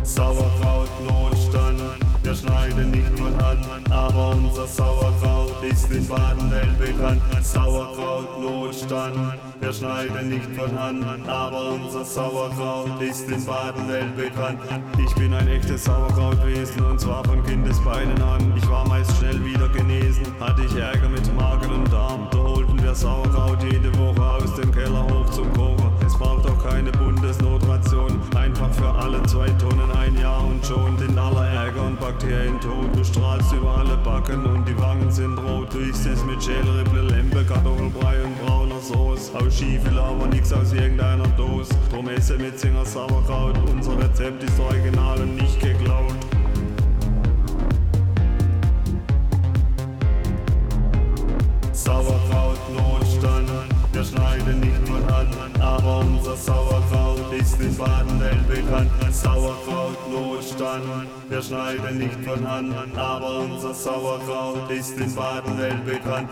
Sauerkraut 0.04 0.90
Notstand, 1.08 1.82
wir 2.24 2.36
schneiden 2.36 2.92
nicht 2.92 3.20
mal 3.20 3.34
an, 3.44 3.92
aber 3.92 4.32
unser 4.32 4.68
Sauerkraut 4.68 5.64
ist 5.70 5.92
in 5.92 6.08
Baden-Welt 6.08 6.80
bekannt. 6.80 7.22
Sauerkraut 7.42 8.27
Notstand, 8.42 9.16
wir 9.60 9.74
schneiden 9.74 10.30
nicht 10.30 10.50
von 10.56 10.78
an, 10.78 11.04
aber 11.28 11.74
unser 11.74 12.06
Sauerkraut 12.06 13.02
ist 13.02 13.30
in 13.30 13.44
Baden-Welt 13.46 14.16
bekannt. 14.16 14.60
Ich 14.98 15.14
bin 15.16 15.34
ein 15.34 15.48
echtes 15.48 15.86
Sauerkrautwesen 15.86 16.84
und 16.86 17.00
zwar 17.00 17.24
von 17.24 17.44
Kindesbeinen 17.44 18.22
an. 18.22 18.54
Ich 18.56 18.70
war 18.70 18.88
meist 18.88 19.16
schnell 19.18 19.44
wieder 19.44 19.68
genesen, 19.70 20.26
hatte 20.40 20.64
ich 20.64 20.76
Ärger 20.76 21.10
mit 21.10 21.36
Magen 21.36 21.72
und 21.72 21.92
Darm. 21.92 22.28
Da 22.32 22.38
holten 22.38 22.82
wir 22.82 22.94
Sauerkraut 22.94 23.64
jede 23.64 23.96
Woche 23.98 24.24
aus 24.24 24.56
dem 24.56 24.72
Keller 24.72 25.04
hoch 25.04 25.30
zum 25.32 25.52
Kochen. 25.54 25.92
Es 26.06 26.14
braucht 26.18 26.46
auch 26.50 26.64
keine 26.64 26.92
Bundesnotration, 26.92 28.22
einfach 28.36 28.72
für 28.74 28.94
alle 28.94 29.22
zwei 29.24 29.50
Tonnen 29.52 29.77
Ärger 32.08 32.14
und 32.14 32.20
Bakterien 32.20 32.60
tot. 32.62 32.96
Du 32.96 33.04
strahlst 33.04 33.54
über 33.54 33.78
alle 33.78 33.98
Backen 33.98 34.46
und 34.46 34.68
die 34.68 34.78
Wangen 34.80 35.12
sind 35.12 35.38
rot. 35.38 35.74
Du 35.74 35.80
isst 35.80 36.06
es 36.06 36.24
mit 36.26 36.42
Schälrippe, 36.44 37.02
Lembe, 37.02 37.44
Kartoffelbrei 37.44 38.24
und 38.24 38.46
brauner 38.46 38.80
Soße. 38.80 39.38
Aus 39.38 39.56
Stiefel, 39.56 39.98
aber 40.00 40.28
nix 40.28 40.52
aus 40.54 40.74
irgendeiner 40.74 41.28
Dose. 41.30 41.74
Drum 41.92 42.10
esse 42.10 42.38
mit 42.38 42.60
Singer 42.60 42.86
Sauerkraut, 42.86 43.58
unser 43.70 43.98
Rezept 44.00 44.44
ist 44.44 44.60
original 44.60 45.20
und 45.22 45.36
nicht 45.36 45.60
geklaut. 45.60 46.14
Sauerkraut 51.74 52.60
Notstand, 52.76 53.50
wir 53.94 54.04
schneiden 54.04 54.60
nicht 54.60 54.90
mal 54.90 55.14
an, 55.14 55.62
aber 55.62 56.00
unser 56.00 56.36
Sauerkraut 56.36 56.77
ist 57.40 57.60
in 57.62 57.76
Baden-Welt 57.78 58.48
bekannt. 58.48 58.92
Sauerkraut 59.12 59.98
Notstand, 60.12 61.08
wir 61.30 61.42
schneiden 61.42 61.98
nicht 62.00 62.20
von 62.26 62.46
an, 62.46 62.74
aber 62.96 63.40
unser 63.40 63.74
Sauerkraut 63.74 64.70
ist 64.72 64.98
in 64.98 65.14
Baden-Welt 65.14 65.86
bekannt. 65.86 66.30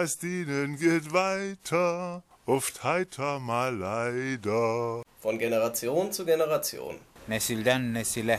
Das 0.00 0.16
Dienen 0.16 0.76
geht 0.78 1.12
weiter, 1.12 2.22
oft 2.46 2.84
heiter 2.84 3.40
mal 3.40 3.76
leider. 3.76 5.02
Von 5.18 5.36
Generation 5.40 6.12
zu 6.12 6.24
Generation. 6.24 6.94
Nesilden 7.26 7.94
Nesile. 7.94 8.38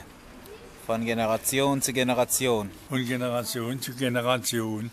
Von 0.86 1.04
Generation 1.04 1.82
zu 1.82 1.92
Generation. 1.92 2.72
Von 2.88 3.06
Generation 3.06 3.82
zu 3.82 3.94
Generation. 3.94 4.90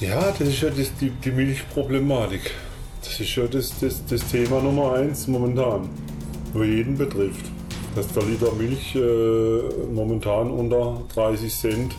Ja, 0.00 0.32
das 0.32 0.48
ist 0.48 0.60
ja 0.60 0.68
das, 0.68 0.94
die, 1.00 1.08
die 1.08 1.30
Milchproblematik. 1.30 2.50
Das 3.02 3.18
ist 3.18 3.36
ja 3.36 3.46
das, 3.46 3.72
das, 3.80 4.04
das 4.04 4.20
Thema 4.30 4.60
Nummer 4.60 4.96
eins 4.96 5.26
momentan, 5.26 5.88
wo 6.52 6.62
jeden 6.62 6.98
betrifft. 6.98 7.46
dass 7.98 8.12
der 8.12 8.22
Liter 8.24 8.52
Milch 8.52 8.94
äh, 8.94 9.86
momentan 9.92 10.50
unter 10.50 11.02
30 11.14 11.52
Cent 11.52 11.96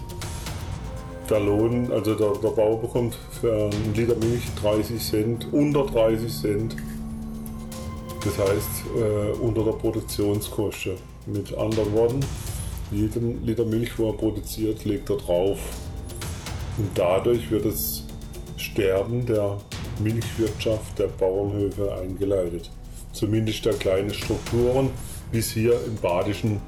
der 1.30 1.40
Lohn, 1.40 1.92
also 1.92 2.16
der, 2.16 2.32
der 2.42 2.50
Bauer 2.50 2.82
bekommt 2.82 3.18
für 3.40 3.52
einen 3.52 3.94
Liter 3.94 4.16
Milch 4.16 4.44
30 4.62 5.02
Cent, 5.02 5.48
unter 5.52 5.86
30 5.86 6.32
Cent. 6.32 6.76
Das 8.24 8.38
heißt, 8.38 8.86
äh, 8.98 9.38
unter 9.40 9.64
der 9.64 9.72
Produktionskosten. 9.74 10.94
Mit 11.26 11.56
anderen 11.56 11.94
Worten, 11.94 12.20
jeden 12.92 13.46
Liter 13.46 13.66
Milch, 13.66 14.00
wo 14.00 14.10
er 14.10 14.18
produziert, 14.18 14.84
legt 14.86 15.10
er 15.10 15.18
drauf. 15.18 15.60
Und 16.78 16.90
dadurch 16.96 17.52
wird 17.52 17.66
das 17.66 18.04
Sterben 18.58 19.26
der 19.26 19.58
Milchwirtschaft 20.02 20.98
der 20.98 21.08
Bauernhöfe 21.08 21.94
eingeleitet. 21.94 22.72
Zumindest 23.12 23.66
der 23.66 23.74
kleinen 23.74 24.14
Strukturen, 24.14 24.90
wie 25.32 25.40
es 25.40 25.52
hier 25.52 25.74
im 25.86 25.96
badischen 25.98 26.60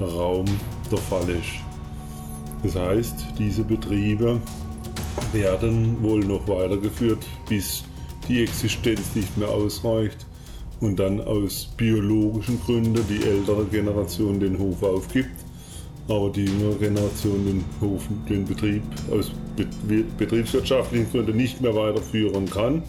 Raum 0.00 0.44
der 0.90 0.98
Fall 0.98 1.28
ist. 1.30 1.63
Das 2.64 2.76
heißt, 2.76 3.14
diese 3.38 3.62
Betriebe 3.62 4.40
werden 5.32 6.02
wohl 6.02 6.20
noch 6.24 6.48
weitergeführt, 6.48 7.24
bis 7.48 7.84
die 8.26 8.42
Existenz 8.42 9.14
nicht 9.14 9.36
mehr 9.36 9.48
ausreicht 9.48 10.26
und 10.80 10.98
dann 10.98 11.20
aus 11.20 11.68
biologischen 11.76 12.58
Gründen 12.64 13.04
die 13.08 13.22
ältere 13.22 13.66
Generation 13.66 14.40
den 14.40 14.58
Hof 14.58 14.82
aufgibt, 14.82 15.44
aber 16.08 16.30
die 16.30 16.46
jüngere 16.46 16.76
Generation 16.76 17.44
den 17.44 17.64
Hof, 17.80 18.02
den 18.28 18.46
Betrieb 18.46 18.82
aus 19.10 19.30
be- 19.56 20.04
betriebswirtschaftlichen 20.16 21.10
Gründen 21.10 21.36
nicht 21.36 21.60
mehr 21.60 21.74
weiterführen 21.74 22.48
kann. 22.48 22.82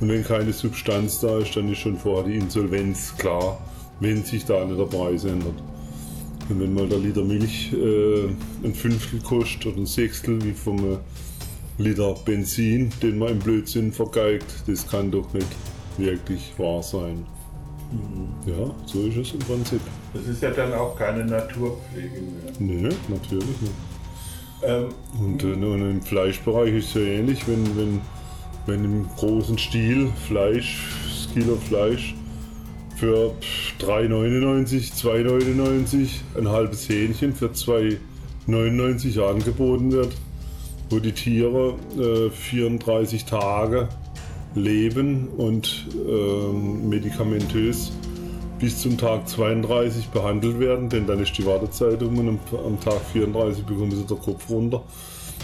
Und 0.00 0.10
wenn 0.10 0.22
keine 0.22 0.52
Substanz 0.52 1.20
da 1.20 1.38
ist, 1.38 1.56
dann 1.56 1.72
ist 1.72 1.78
schon 1.78 1.96
vorher 1.96 2.24
die 2.24 2.36
Insolvenz 2.36 3.14
klar, 3.16 3.58
wenn 4.00 4.22
sich 4.22 4.44
da 4.44 4.64
nicht 4.64 4.78
der 4.78 4.84
Preis 4.84 5.24
ändert. 5.24 5.54
Und 6.48 6.60
wenn 6.60 6.72
mal 6.72 6.88
der 6.88 6.98
Liter 6.98 7.24
Milch 7.24 7.72
äh, 7.72 8.28
ein 8.64 8.74
Fünftel 8.74 9.20
kostet 9.20 9.66
oder 9.66 9.78
ein 9.78 9.86
Sechstel 9.86 10.42
wie 10.42 10.52
vom 10.52 10.78
äh, 10.78 10.96
Liter 11.78 12.14
Benzin, 12.24 12.90
den 13.02 13.18
man 13.18 13.30
im 13.30 13.38
Blödsinn 13.38 13.92
vergeigt, 13.92 14.46
das 14.66 14.86
kann 14.86 15.10
doch 15.10 15.32
nicht 15.34 15.46
wirklich 15.98 16.52
wahr 16.56 16.82
sein. 16.82 17.26
Ja, 18.46 18.74
so 18.86 19.06
ist 19.06 19.16
es 19.16 19.32
im 19.32 19.38
Prinzip. 19.40 19.80
Das 20.14 20.26
ist 20.26 20.42
ja 20.42 20.50
dann 20.50 20.72
auch 20.72 20.96
keine 20.96 21.24
Naturpflege 21.24 22.20
mehr. 22.20 22.52
Nee, 22.58 22.96
natürlich 23.08 23.44
nicht. 23.60 23.72
und, 25.20 25.42
äh, 25.42 25.46
und 25.46 25.90
im 25.90 26.02
Fleischbereich 26.02 26.74
ist 26.74 26.88
es 26.88 26.94
ja 26.94 27.00
ähnlich, 27.02 27.46
wenn, 27.46 27.76
wenn, 27.76 28.00
wenn 28.66 28.84
im 28.84 29.06
großen 29.16 29.58
Stil 29.58 30.10
Fleisch, 30.26 30.88
das 31.04 31.32
Kilo 31.34 31.56
Fleisch 31.56 32.14
für 32.98 33.32
3,99, 33.80 34.92
2,99 34.94 36.08
ein 36.36 36.48
halbes 36.48 36.88
Hähnchen 36.88 37.32
für 37.32 37.46
2,99 37.46 39.20
angeboten 39.22 39.92
wird, 39.92 40.14
wo 40.90 40.98
die 40.98 41.12
Tiere 41.12 41.74
äh, 41.96 42.30
34 42.30 43.24
Tage 43.24 43.88
leben 44.54 45.28
und 45.36 45.86
ähm, 46.08 46.88
medikamentös 46.88 47.92
bis 48.58 48.82
zum 48.82 48.98
Tag 48.98 49.28
32 49.28 50.08
behandelt 50.08 50.58
werden, 50.58 50.88
denn 50.88 51.06
dann 51.06 51.20
ist 51.20 51.38
die 51.38 51.46
Wartezeit 51.46 52.02
um 52.02 52.18
und 52.18 52.28
am, 52.28 52.38
am 52.66 52.80
Tag 52.80 53.00
34 53.12 53.64
bekommen 53.64 53.92
sie 53.92 54.04
den 54.04 54.18
Kopf 54.18 54.50
runter, 54.50 54.82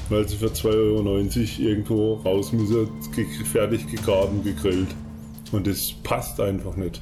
weil 0.09 0.29
sie 0.29 0.37
für 0.37 0.47
2,90 0.47 0.67
Euro 0.67 1.69
irgendwo 1.71 2.15
raus 2.25 2.53
müssen, 2.53 2.89
fertig 3.45 3.87
und 3.87 4.43
gegrillt. 4.43 4.89
Und 5.53 5.69
das 5.69 5.93
passt 6.03 6.41
einfach 6.41 6.75
nicht. 6.75 7.01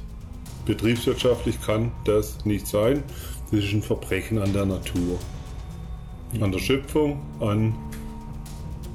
Betriebswirtschaftlich 0.65 1.61
kann 1.61 1.91
das 2.05 2.45
nicht 2.45 2.67
sein. 2.67 3.03
Das 3.51 3.63
ist 3.63 3.73
ein 3.73 3.81
Verbrechen 3.81 4.39
an 4.39 4.53
der 4.53 4.65
Natur. 4.65 5.19
An 6.39 6.51
der 6.51 6.59
Schöpfung, 6.59 7.21
an, 7.39 7.75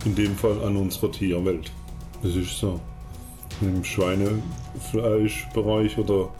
in 0.05 0.15
dem 0.15 0.37
Fall 0.37 0.63
an 0.65 0.77
unserer 0.77 1.11
Tierwelt. 1.13 1.73
Das 2.23 2.35
ist 2.35 2.59
so. 2.59 2.81
Im 3.61 3.85
Schweinefleischbereich 3.85 5.99
oder 5.99 6.31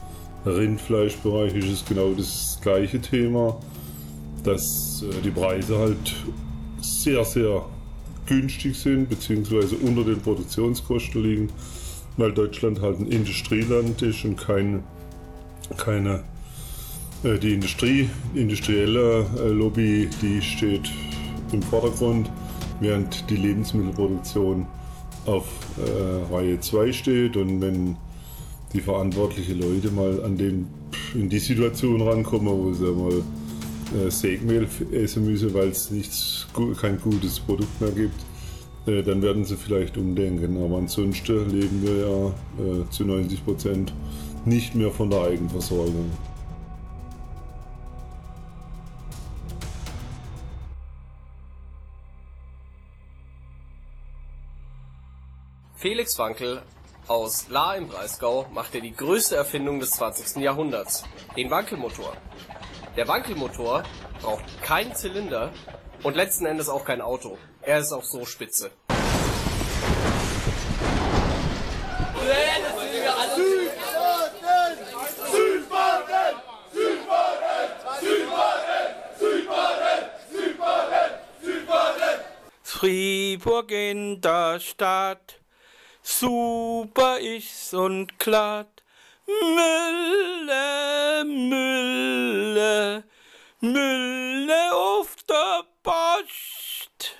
Rindfleischbereich 0.45 1.53
ist 1.55 1.69
es 1.69 1.85
genau 1.85 2.13
das 2.13 2.59
gleiche 2.61 3.01
Thema, 3.01 3.59
dass 4.43 5.03
äh, 5.03 5.21
die 5.23 5.31
Preise 5.31 5.77
halt 5.77 6.15
sehr, 6.81 7.25
sehr 7.25 7.65
günstig 8.25 8.75
sind, 8.75 9.09
beziehungsweise 9.09 9.75
unter 9.75 10.03
den 10.03 10.21
Produktionskosten 10.21 11.23
liegen, 11.23 11.49
weil 12.15 12.31
Deutschland 12.31 12.81
halt 12.81 12.99
ein 12.99 13.07
Industrieland 13.07 14.01
ist 14.01 14.23
und 14.23 14.37
kein, 14.37 14.83
keine 15.77 16.23
äh, 17.23 17.37
die 17.37 17.53
Industrie, 17.53 18.09
industrielle 18.33 19.25
äh, 19.37 19.49
Lobby, 19.49 20.09
die 20.21 20.41
steht 20.41 20.89
im 21.51 21.61
Vordergrund, 21.61 22.29
während 22.79 23.29
die 23.29 23.37
Lebensmittelproduktion 23.37 24.65
auf 25.25 25.45
äh, 25.77 26.33
Reihe 26.33 26.59
2 26.59 26.91
steht 26.91 27.37
und 27.37 27.61
wenn 27.61 27.97
die 28.73 28.81
verantwortlichen 28.81 29.59
Leute 29.59 29.91
mal 29.91 30.23
an 30.23 30.37
dem, 30.37 30.67
in 31.13 31.29
die 31.29 31.39
Situation 31.39 32.01
rankommen, 32.01 32.47
wo 32.47 32.73
sie 32.73 32.85
mal 32.85 33.23
äh, 34.05 34.11
Sägmehl 34.11 34.67
essen 34.91 35.25
müssen, 35.25 35.53
weil 35.53 35.69
es 35.69 35.89
nichts, 35.91 36.47
kein 36.79 36.99
gutes 36.99 37.39
Produkt 37.39 37.81
mehr 37.81 37.91
gibt, 37.91 38.21
äh, 38.85 39.01
dann 39.03 39.21
werden 39.21 39.45
sie 39.45 39.55
vielleicht 39.55 39.97
umdenken. 39.97 40.63
Aber 40.63 40.77
ansonsten 40.77 41.49
leben 41.49 41.81
wir 41.81 41.97
ja 41.97 42.27
äh, 42.63 42.89
zu 42.91 43.05
90 43.05 43.43
Prozent 43.43 43.93
nicht 44.45 44.75
mehr 44.75 44.91
von 44.91 45.09
der 45.09 45.21
Eigenversorgung. 45.21 46.11
Felix 55.75 56.19
Wankel 56.19 56.61
aus 57.07 57.47
La 57.49 57.73
im 57.75 57.87
Breisgau 57.87 58.45
machte 58.53 58.81
die 58.81 58.93
größte 58.93 59.35
Erfindung 59.35 59.79
des 59.79 59.91
20. 59.91 60.43
Jahrhunderts, 60.43 61.03
den 61.37 61.49
Wankelmotor. 61.49 62.17
Der 62.97 63.07
Wankelmotor 63.07 63.83
braucht 64.21 64.61
keinen 64.61 64.93
Zylinder 64.93 65.53
und 66.03 66.15
letzten 66.15 66.45
Endes 66.45 66.67
auch 66.67 66.83
kein 66.83 67.01
Auto. 67.01 67.37
Er 67.61 67.79
ist 67.79 67.93
auch 67.93 68.03
so 68.03 68.25
spitze. 68.25 68.71
Fribourg 82.79 83.69
in 83.71 84.21
der 84.21 84.61
Stadt, 84.61 85.41
super 86.01 87.19
ist's 87.19 87.73
und 87.73 88.17
glatt. 88.17 88.83
Mülle, 89.27 91.25
Mülle, 91.25 93.03
Mülle 93.59 94.73
auf 94.73 95.13
der 95.27 95.65
Post. 95.83 97.17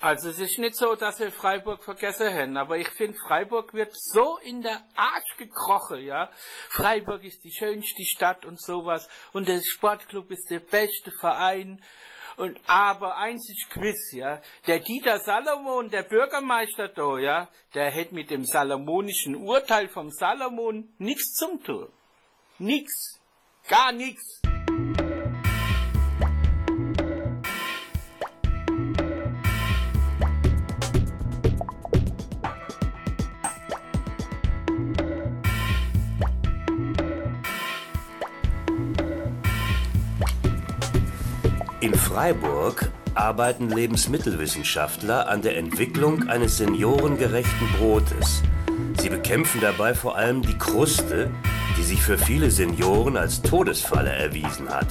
Also 0.00 0.30
es 0.30 0.38
ist 0.38 0.58
nicht 0.58 0.76
so, 0.76 0.94
dass 0.94 1.20
wir 1.20 1.30
Freiburg 1.30 1.84
vergessen 1.84 2.32
haben, 2.32 2.56
aber 2.56 2.78
ich 2.78 2.88
finde, 2.88 3.18
Freiburg 3.18 3.74
wird 3.74 3.94
so 3.94 4.38
in 4.38 4.62
der 4.62 4.82
Arsch 4.94 5.36
gekrochen, 5.36 6.02
ja. 6.02 6.30
Freiburg 6.70 7.22
ist 7.22 7.44
die 7.44 7.52
schönste 7.52 8.02
Stadt 8.06 8.46
und 8.46 8.58
sowas 8.58 9.10
und 9.34 9.46
der 9.46 9.60
Sportclub 9.60 10.30
ist 10.30 10.48
der 10.48 10.60
beste 10.60 11.10
Verein. 11.20 11.82
Und 12.36 12.60
aber 12.66 13.16
eins 13.16 13.48
ist 13.48 13.70
Quiz, 13.70 14.12
ja. 14.12 14.42
Der 14.66 14.80
Dieter 14.80 15.18
Salomon, 15.20 15.88
der 15.88 16.02
Bürgermeister 16.02 16.88
da, 16.88 17.18
ja, 17.18 17.48
der 17.74 17.90
hätte 17.90 18.14
mit 18.14 18.30
dem 18.30 18.44
salomonischen 18.44 19.36
Urteil 19.36 19.88
vom 19.88 20.10
Salomon 20.10 20.88
nichts 20.98 21.34
zum 21.34 21.62
tun. 21.62 21.88
Nix. 22.58 23.20
Gar 23.68 23.92
nichts. 23.92 24.42
Freiburg 42.16 42.90
arbeiten 43.14 43.68
Lebensmittelwissenschaftler 43.68 45.28
an 45.28 45.42
der 45.42 45.58
Entwicklung 45.58 46.30
eines 46.30 46.56
seniorengerechten 46.56 47.68
Brotes. 47.76 48.42
Sie 48.98 49.10
bekämpfen 49.10 49.60
dabei 49.60 49.92
vor 49.92 50.16
allem 50.16 50.40
die 50.40 50.56
Kruste, 50.56 51.30
die 51.76 51.82
sich 51.82 52.02
für 52.02 52.16
viele 52.16 52.50
Senioren 52.50 53.18
als 53.18 53.42
Todesfalle 53.42 54.08
erwiesen 54.08 54.70
hat. 54.70 54.86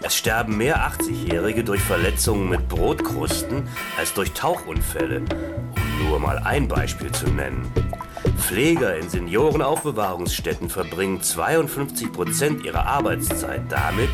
Es 0.00 0.16
sterben 0.16 0.56
mehr 0.56 0.78
80-Jährige 0.90 1.64
durch 1.64 1.82
Verletzungen 1.82 2.48
mit 2.48 2.66
Brotkrusten 2.66 3.68
als 3.98 4.14
durch 4.14 4.32
Tauchunfälle, 4.32 5.18
um 5.18 6.08
nur 6.08 6.18
mal 6.18 6.38
ein 6.38 6.66
Beispiel 6.66 7.12
zu 7.12 7.26
nennen. 7.26 7.70
Pfleger 8.36 8.96
in 8.96 9.08
Seniorenaufbewahrungsstätten 9.08 10.70
verbringen 10.70 11.22
52 11.22 12.12
Prozent 12.12 12.64
ihrer 12.64 12.86
Arbeitszeit 12.86 13.62
damit, 13.68 14.08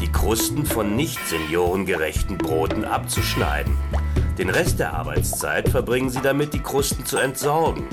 die 0.00 0.12
Krusten 0.12 0.66
von 0.66 0.94
nicht 0.94 1.18
seniorengerechten 1.26 2.38
Broten 2.38 2.84
abzuschneiden. 2.84 3.76
Den 4.36 4.50
Rest 4.50 4.78
der 4.78 4.92
Arbeitszeit 4.92 5.68
verbringen 5.68 6.10
sie 6.10 6.20
damit, 6.20 6.52
die 6.52 6.62
Krusten 6.62 7.04
zu 7.04 7.16
entsorgen. 7.16 7.86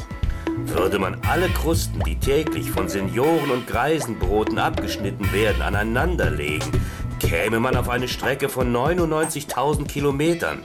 Würde 0.65 0.99
man 0.99 1.17
alle 1.27 1.49
Krusten, 1.49 2.01
die 2.03 2.19
täglich 2.19 2.71
von 2.71 2.87
Senioren- 2.87 3.51
und 3.51 3.67
Greisenbroten 3.67 4.59
abgeschnitten 4.59 5.31
werden, 5.33 5.61
aneinanderlegen, 5.61 6.69
käme 7.19 7.59
man 7.59 7.75
auf 7.75 7.89
eine 7.89 8.07
Strecke 8.07 8.49
von 8.49 8.71
99.000 8.75 9.87
Kilometern. 9.87 10.63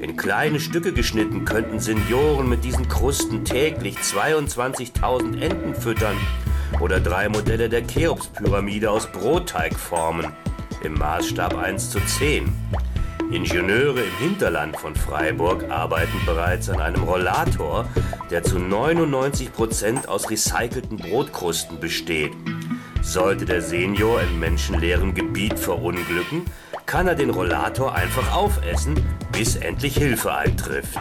In 0.00 0.16
kleine 0.16 0.60
Stücke 0.60 0.92
geschnitten 0.92 1.44
könnten 1.44 1.80
Senioren 1.80 2.48
mit 2.48 2.62
diesen 2.62 2.86
Krusten 2.86 3.44
täglich 3.44 3.96
22.000 3.98 5.40
Enten 5.40 5.74
füttern 5.74 6.16
oder 6.80 7.00
drei 7.00 7.28
Modelle 7.28 7.68
der 7.68 7.84
Cheops-Pyramide 7.84 8.90
aus 8.90 9.10
Brotteig 9.10 9.74
formen, 9.74 10.32
im 10.84 10.94
Maßstab 10.94 11.56
1 11.56 11.90
zu 11.90 11.98
10. 11.98 12.52
Ingenieure 13.32 14.00
im 14.00 14.16
Hinterland 14.20 14.76
von 14.76 14.94
Freiburg 14.94 15.68
arbeiten 15.68 16.18
bereits 16.24 16.70
an 16.70 16.80
einem 16.80 17.02
Rollator, 17.02 17.88
der 18.30 18.44
zu 18.44 18.60
99 18.60 19.52
Prozent 19.52 20.08
aus 20.08 20.30
recycelten 20.30 20.96
Brotkrusten 20.96 21.80
besteht. 21.80 22.32
Sollte 23.02 23.44
der 23.44 23.62
Senior 23.62 24.20
in 24.20 24.38
menschenleerem 24.38 25.14
Gebiet 25.14 25.58
verunglücken, 25.58 26.44
kann 26.86 27.06
er 27.06 27.14
den 27.14 27.30
Rollator 27.30 27.94
einfach 27.94 28.34
aufessen, 28.34 28.94
bis 29.32 29.56
endlich 29.56 29.96
Hilfe 29.96 30.34
eintrifft. 30.34 30.98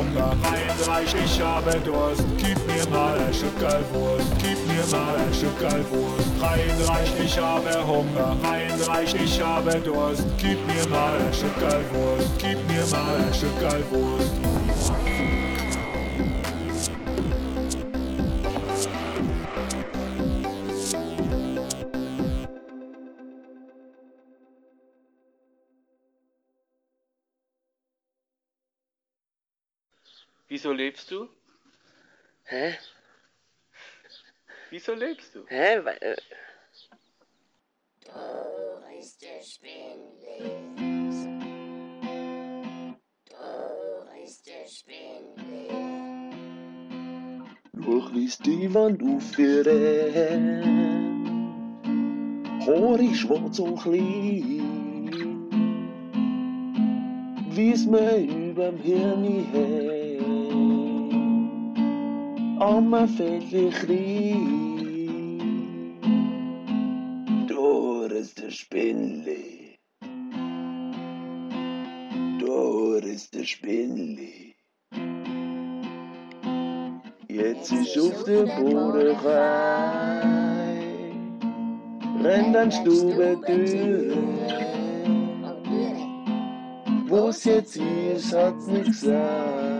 Hunger, 0.00 0.34
reinreich, 0.42 1.14
ich 1.22 1.40
habe 1.42 1.72
Durst. 1.84 2.24
Gib 2.38 2.56
mir 2.66 2.88
mal 2.90 3.18
ein 3.18 3.34
Stückerl 3.34 3.84
Wurst, 3.92 4.32
gib 4.38 4.56
mir 4.66 4.96
mal 4.96 5.14
ein 5.16 5.34
Stückerl 5.34 5.84
Wurst. 5.90 6.26
Reinreich, 6.40 7.12
ich 7.22 7.38
habe 7.38 7.86
Hunger, 7.86 8.34
reinreich, 8.42 9.14
ich 9.14 9.42
habe 9.42 9.78
Durst. 9.80 10.24
Gib 10.38 10.58
mir 10.66 10.88
mal 10.88 11.12
ein 11.16 11.34
Stückerl 11.34 11.84
Wurst, 11.92 12.30
gib 12.38 12.56
mir 12.66 12.86
mal 12.86 13.16
ein 13.16 13.34
Stückerl 13.34 13.84
Wurst. 13.90 14.39
Wieso 30.60 30.72
lebst 30.72 31.10
du? 31.10 31.26
Hä? 32.44 32.74
Wieso 34.68 34.92
lebst 34.92 35.34
du? 35.34 35.46
Hä? 35.48 35.82
Weil, 35.84 35.96
äh, 36.02 36.16
Doris 38.04 39.16
der 39.16 39.40
Spindelis. 39.42 41.28
Doris 43.30 44.42
der 44.42 44.66
Spindelis. 44.68 45.72
Durch 47.72 48.12
wie 48.12 48.30
die 48.44 48.74
Wand 48.74 49.02
aufführen. 49.02 50.62
Haar 52.66 53.00
ist 53.00 53.20
schwarz 53.20 53.58
und 53.60 53.80
klein. 53.80 54.60
Wie's 57.48 57.86
mir 57.86 58.18
überm 58.18 58.76
Hirn 58.76 59.24
her. 59.52 59.99
Arme 62.60 63.08
Fältchen 63.08 63.70
klein. 63.70 64.76
Doris 67.48 68.34
der 68.34 68.50
Spinli. 68.50 69.78
Doris 72.38 73.30
der 73.30 73.44
Spinli. 73.44 74.54
Jetzt 77.28 77.72
ist 77.72 77.98
auf 77.98 78.24
der 78.24 78.44
Bodenrei, 78.44 80.20
rennt 82.22 82.56
an 82.56 82.70
Stubentür. 82.70 84.18
Wo's 87.08 87.44
jetzt 87.44 87.76
ist, 87.78 88.34
hat's 88.36 88.66
nicht 88.66 88.84
gesagt. 88.84 89.79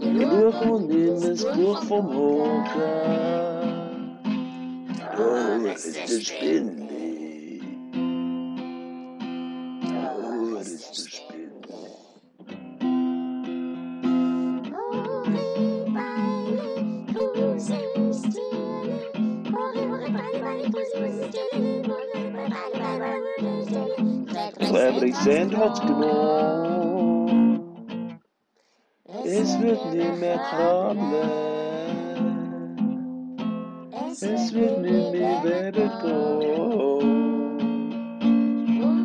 Nie 0.00 0.26
duchu 0.26 0.80
nim 0.80 1.36
z 1.36 1.44
Bóg 1.56 1.86
pomoga. 1.88 2.88
Oh, 5.18 5.66
it's 5.66 5.86
just 6.08 6.40
been 6.40 6.87
Sand 25.28 25.54
hat's 25.58 25.80
genommen. 25.80 27.28
Es 29.26 29.60
wird 29.60 29.92
nicht 29.92 30.20
mehr 30.20 30.38
krabbeln. 30.38 31.30
Es 34.22 34.54
wird 34.54 34.80
nicht 34.80 35.12
mehr 35.12 35.44
Webel 35.44 35.90
gehen. 36.00 36.60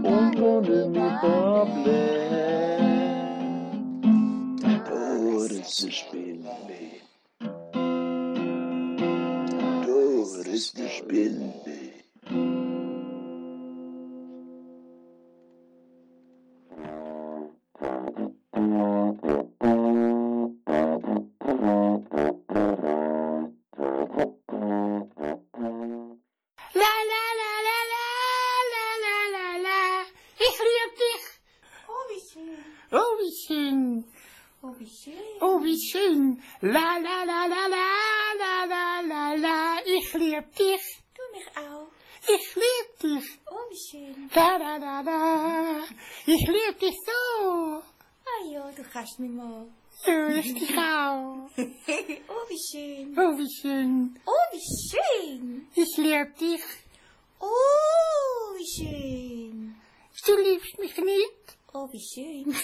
Und 0.06 0.40
ohne 0.40 0.88
mich 0.88 1.22
babbeln. 1.22 2.13
Mal. 49.20 49.68
Ja, 50.06 50.30
ich 50.30 50.54
dich 50.54 50.78
auch. 50.78 51.50
oh, 51.58 52.50
wie 52.50 52.60
schön. 52.70 53.18
Oh, 53.18 53.38
wie 53.38 53.50
schön. 53.50 54.20
Oh, 54.26 54.46
wie 54.52 54.90
schön. 54.90 55.68
Ich 55.76 55.98
lieb 55.98 56.38
dich. 56.38 56.64
Oh, 57.40 58.56
wie 58.58 58.68
schön. 58.76 59.76
Du 60.26 60.38
liebst 60.38 60.78
mich 60.80 60.98
nicht. 60.98 61.58
Oh, 61.74 61.88
wie 61.92 62.02
schön. 62.02 62.56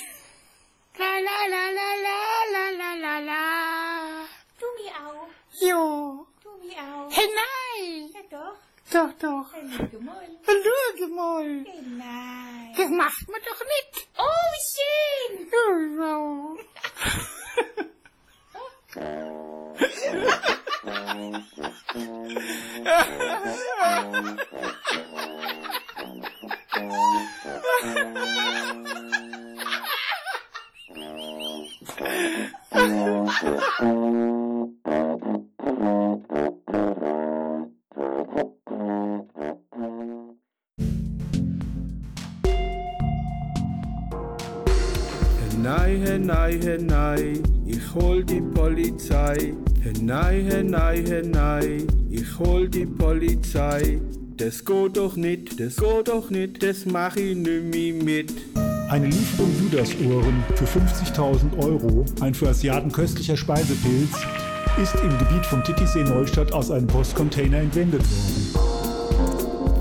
La, 0.98 1.06
la, 1.06 1.48
la, 1.48 1.64
la, 1.78 1.90
la, 2.06 2.18
la, 2.54 2.70
la, 2.78 2.94
la, 2.96 3.20
la. 3.20 4.26
Du 4.60 4.66
mich 4.78 4.92
auch. 4.92 5.28
Jo. 5.62 6.28
Du 6.44 6.66
mich 6.66 6.78
auch. 6.78 7.10
Hey, 7.10 7.30
nein. 7.42 8.10
Ja, 8.14 8.22
doch. 8.30 8.58
Doch, 8.92 9.14
doch. 9.22 9.54
Hallo, 9.54 10.78
Gemäul. 10.98 11.64
Nein. 11.96 12.74
Das 12.76 12.90
macht 12.90 13.30
man 13.30 13.42
doch 13.46 13.62
nicht. 13.64 14.08
Oh, 14.18 14.52
schön. 14.66 15.48
Genau. 15.52 16.58
Oh, 18.56 18.70
so. 18.94 19.00
henei, 46.64 47.34
ich 47.66 47.94
hol 47.96 48.24
die 48.24 48.42
Polizei. 48.42 49.54
Henei, 49.82 50.44
henei, 50.44 51.04
henei, 51.06 51.78
ich 52.10 52.40
hol 52.40 52.68
die 52.68 52.86
Polizei. 52.86 54.00
Das 54.38 54.64
geht 54.64 54.98
doch 54.98 55.16
nicht, 55.16 55.60
das 55.60 55.76
geht 55.76 56.08
doch 56.08 56.30
nicht, 56.30 56.64
das 56.64 56.86
mach 56.86 57.16
ich 57.16 57.36
nimmer 57.36 58.04
mit. 58.04 58.34
Eine 58.90 59.08
Lieferung 59.08 59.52
Judasohren 59.62 60.44
für 60.56 60.66
50.000 60.66 61.58
Euro, 61.58 62.06
ein 62.22 62.34
für 62.34 62.50
Asiaten 62.50 62.92
köstlicher 62.92 63.38
Speisepilz, 63.38 64.12
ist 64.82 64.96
im 64.96 65.18
Gebiet 65.20 65.46
von 65.46 65.64
Titisee 65.64 66.04
Neustadt 66.04 66.54
aus 66.54 66.72
einem 66.72 66.88
Postcontainer 66.88 67.58
entwendet 67.58 68.02
worden. 68.54 68.80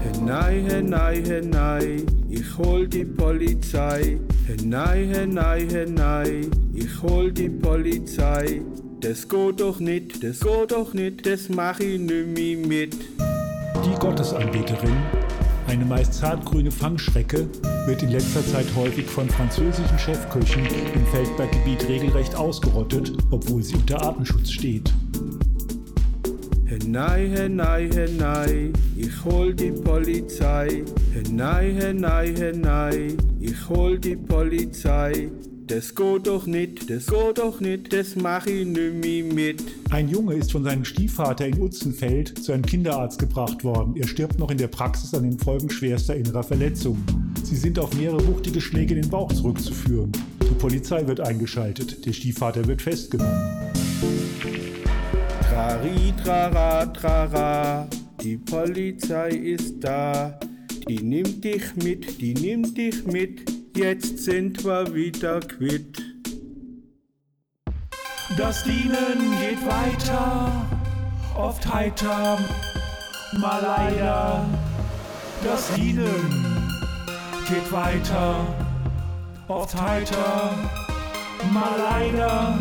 Henei, 0.02 0.62
henei, 0.68 1.22
henei, 1.24 1.96
ich 2.28 2.58
hol 2.58 2.86
die 2.86 3.04
Polizei. 3.04 4.18
Henei, 4.46 5.06
henei, 5.06 5.66
henei, 5.70 6.40
ich 6.88 7.02
hol 7.02 7.30
die 7.30 7.48
Polizei. 7.48 8.62
Das 9.00 9.28
geht 9.28 9.60
doch 9.60 9.78
nicht, 9.78 10.24
das 10.24 10.40
geht 10.40 10.72
doch 10.72 10.94
nicht, 10.94 11.26
das 11.26 11.48
mach 11.48 11.78
ich 11.80 12.00
nimmer 12.00 12.66
mit. 12.66 12.96
Die 13.84 13.94
Gottesanbeterin, 14.00 14.96
eine 15.66 15.84
meist 15.84 16.14
zartgrüne 16.14 16.70
Fangschrecke, 16.70 17.48
wird 17.86 18.02
in 18.02 18.10
letzter 18.10 18.44
Zeit 18.44 18.66
häufig 18.74 19.06
von 19.06 19.28
französischen 19.28 19.98
Chefköchen 19.98 20.66
im 20.94 21.06
Feldberggebiet 21.06 21.86
regelrecht 21.88 22.34
ausgerottet, 22.34 23.12
obwohl 23.30 23.62
sie 23.62 23.76
unter 23.76 24.02
Artenschutz 24.02 24.50
steht. 24.50 24.90
Henei, 26.64 27.28
henei, 27.28 27.88
henei, 27.92 28.72
ich 28.96 29.24
hol 29.24 29.54
die 29.54 29.72
Polizei. 29.72 30.84
Henei, 31.12 31.72
henei, 31.72 32.34
henei, 32.34 33.08
ich 33.40 33.68
hol 33.68 33.98
die 33.98 34.16
Polizei. 34.16 35.30
Das 35.68 35.94
geht 35.94 36.26
doch 36.26 36.46
nicht, 36.46 36.88
das 36.88 37.08
geht 37.08 37.36
doch 37.36 37.60
nicht, 37.60 37.92
das 37.92 38.16
mach 38.16 38.46
ich 38.46 38.66
nimmer 38.66 39.34
mit. 39.34 39.62
Ein 39.90 40.08
Junge 40.08 40.34
ist 40.36 40.50
von 40.50 40.64
seinem 40.64 40.86
Stiefvater 40.86 41.46
in 41.46 41.60
Utzenfeld 41.60 42.42
zu 42.42 42.52
einem 42.52 42.64
Kinderarzt 42.64 43.18
gebracht 43.18 43.62
worden. 43.64 43.94
Er 43.94 44.08
stirbt 44.08 44.38
noch 44.38 44.50
in 44.50 44.56
der 44.56 44.68
Praxis 44.68 45.12
an 45.12 45.24
den 45.24 45.38
Folgen 45.38 45.68
schwerster 45.68 46.16
innerer 46.16 46.42
Verletzungen. 46.42 47.04
Sie 47.42 47.54
sind 47.54 47.78
auf 47.78 47.94
mehrere 47.94 48.26
wuchtige 48.26 48.62
Schläge 48.62 48.94
in 48.94 49.02
den 49.02 49.10
Bauch 49.10 49.30
zurückzuführen. 49.30 50.10
Die 50.40 50.54
Polizei 50.54 51.06
wird 51.06 51.20
eingeschaltet. 51.20 52.06
Der 52.06 52.14
Stiefvater 52.14 52.66
wird 52.66 52.80
festgenommen. 52.80 53.38
Trari, 55.42 56.14
trara, 56.24 56.86
trara, 56.86 57.86
die 58.24 58.38
Polizei 58.38 59.32
ist 59.32 59.84
da. 59.84 60.40
Die 60.88 61.02
nimmt 61.02 61.44
dich 61.44 61.76
mit, 61.76 62.18
die 62.22 62.32
nimmt 62.32 62.78
dich 62.78 63.04
mit, 63.04 63.57
jetzt 63.78 64.24
sind 64.24 64.64
wir 64.64 64.92
wieder 64.92 65.38
quitt. 65.38 66.02
Das 68.36 68.64
Dienen 68.64 69.38
geht 69.40 69.64
weiter, 69.64 70.50
oft 71.36 71.72
heiter, 71.72 72.38
mal 73.38 73.62
leider. 73.62 74.44
Das 75.44 75.72
Dienen 75.74 76.74
geht 77.48 77.70
weiter, 77.70 78.44
oft 79.46 79.80
heiter, 79.80 80.58
mal 81.52 81.78
leider. 81.78 82.58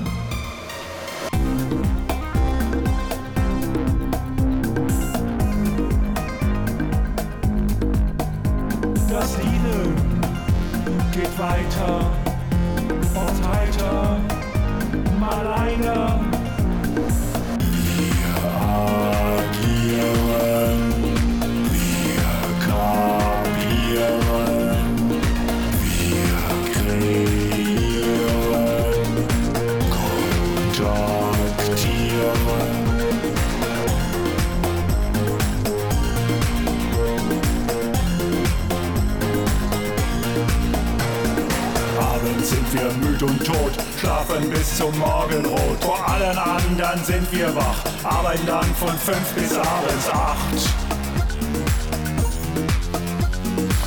guitar. 11.68 12.07
Schlafen 44.38 44.50
bis 44.50 44.78
zum 44.78 44.98
Morgenrot. 45.00 45.84
Vor 45.84 46.08
allen 46.08 46.38
anderen 46.38 47.04
sind 47.04 47.32
wir 47.32 47.54
wach, 47.56 47.78
arbeiten 48.04 48.46
dann 48.46 48.76
von 48.76 48.98
fünf 48.98 49.34
bis 49.34 49.54
abends 49.58 50.10
acht. 50.12 50.38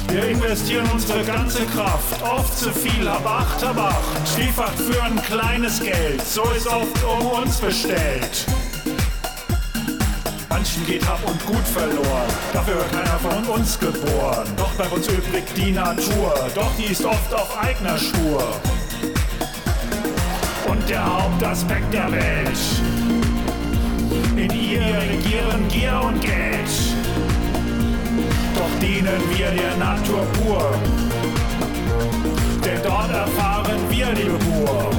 Wir 0.09 0.29
investieren 0.29 0.89
unsere 0.93 1.23
ganze 1.23 1.65
Kraft, 1.67 2.23
oft 2.23 2.59
zu 2.59 2.71
viel, 2.73 3.09
hab 3.09 3.25
acht, 3.25 3.65
hab 3.65 3.79
acht. 3.79 4.29
Stiefach 4.35 4.73
für 4.73 5.03
ein 5.03 5.23
kleines 5.23 5.81
Geld, 5.81 6.21
so 6.27 6.43
ist 6.57 6.67
oft 6.67 7.05
um 7.05 7.27
uns 7.43 7.59
bestellt. 7.59 8.47
Manchen 10.49 10.85
geht 10.85 11.07
Hab 11.09 11.25
und 11.27 11.47
Gut 11.47 11.67
verloren, 11.73 12.29
dafür 12.53 12.75
wird 12.75 12.93
keiner 12.93 13.19
von 13.21 13.45
uns 13.55 13.79
geboren. 13.79 14.47
Doch 14.57 14.71
bleibt 14.73 14.93
uns 14.93 15.07
übrig 15.07 15.45
die 15.57 15.71
Natur, 15.71 16.35
doch 16.55 16.71
die 16.77 16.93
ist 16.93 17.05
oft 17.05 17.33
auf 17.33 17.57
eigener 17.57 17.97
Spur. 17.97 18.43
Der 20.91 21.07
Hauptaspekt 21.07 21.95
der 21.95 22.11
Welt, 22.11 22.59
in 24.35 24.51
ihr 24.51 24.81
regieren 24.81 25.69
Gier 25.69 26.01
und 26.05 26.21
Geld. 26.21 26.69
Doch 28.57 28.81
dienen 28.83 29.23
wir 29.37 29.51
der 29.53 29.77
Natur 29.77 30.27
pur, 30.33 30.75
denn 32.65 32.83
dort 32.83 33.13
erfahren 33.13 33.79
wir 33.89 34.07
die 34.07 34.25
Geburt. 34.25 34.97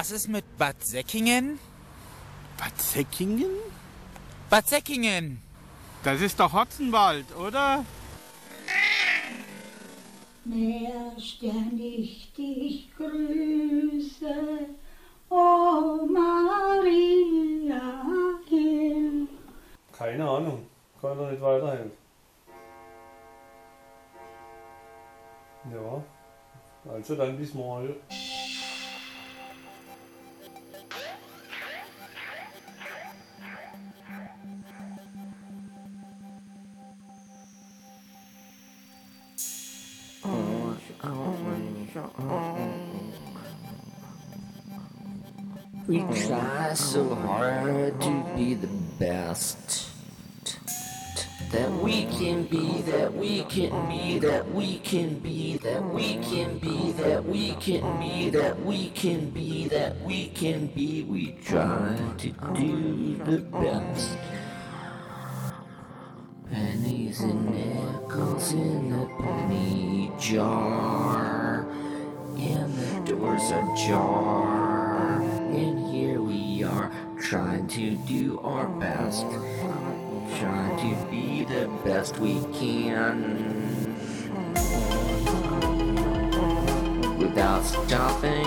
Was 0.00 0.12
ist 0.12 0.28
mit 0.28 0.56
Bad 0.56 0.82
Säckingen? 0.82 1.58
Bad 2.56 2.80
Säckingen? 2.80 3.50
Bad 4.48 4.66
Säckingen! 4.66 5.42
Das 6.02 6.22
ist 6.22 6.40
doch 6.40 6.54
Hotzenwald, 6.54 7.26
oder? 7.36 7.84
Stern, 11.18 11.78
ich 11.78 12.32
dich 12.32 12.90
grüße, 12.96 14.68
oh 15.28 16.06
Maria, 16.10 17.82
Hill. 18.48 19.28
Keine 19.92 20.26
Ahnung. 20.26 20.66
Kann 21.02 21.18
doch 21.18 21.30
nicht 21.30 21.42
weiterhelfen. 21.42 21.92
Ja. 25.70 26.02
Also 26.90 27.16
dann 27.16 27.36
bis 27.36 27.52
morgen. 27.52 27.96
Try 46.40 46.74
so 46.74 47.14
hard 47.14 48.00
to 48.00 48.24
be 48.34 48.54
the 48.54 48.66
best 48.98 49.90
that 51.50 51.70
we 51.70 52.04
can 52.06 52.44
be, 52.44 52.80
that 52.82 53.12
we 53.12 53.42
can 53.44 53.88
be, 53.88 54.18
that 54.20 54.48
we 54.52 54.78
can 54.78 55.18
be, 55.18 55.56
that 55.58 55.82
we 55.82 56.14
can 56.18 56.58
be, 56.58 56.92
that 56.92 57.24
we 57.24 57.52
can 57.54 57.98
be, 57.98 58.30
that 58.30 58.60
we 58.60 58.90
can 58.90 59.30
be, 59.30 59.68
that 59.68 60.00
we 60.02 60.28
can 60.28 60.66
be. 60.68 61.02
We 61.02 61.32
try 61.44 61.98
to 62.18 62.30
do 62.54 63.16
the 63.24 63.38
best. 63.38 64.16
Pennies 66.50 67.20
and 67.20 67.50
nickels 67.50 68.52
in 68.52 68.90
the 68.90 69.06
penny 69.20 70.12
jar, 70.20 71.66
and 72.36 72.74
the 72.74 73.12
doors 73.12 73.50
ajar. 73.50 75.29
And 75.52 75.92
here 75.92 76.22
we 76.22 76.62
are, 76.62 76.92
trying 77.18 77.66
to 77.68 77.96
do 77.96 78.38
our 78.44 78.68
best, 78.68 79.26
trying 80.38 80.76
to 80.78 81.10
be 81.10 81.42
the 81.44 81.68
best 81.84 82.18
we 82.18 82.34
can. 82.54 83.16
Without 87.18 87.64
stopping, 87.64 88.46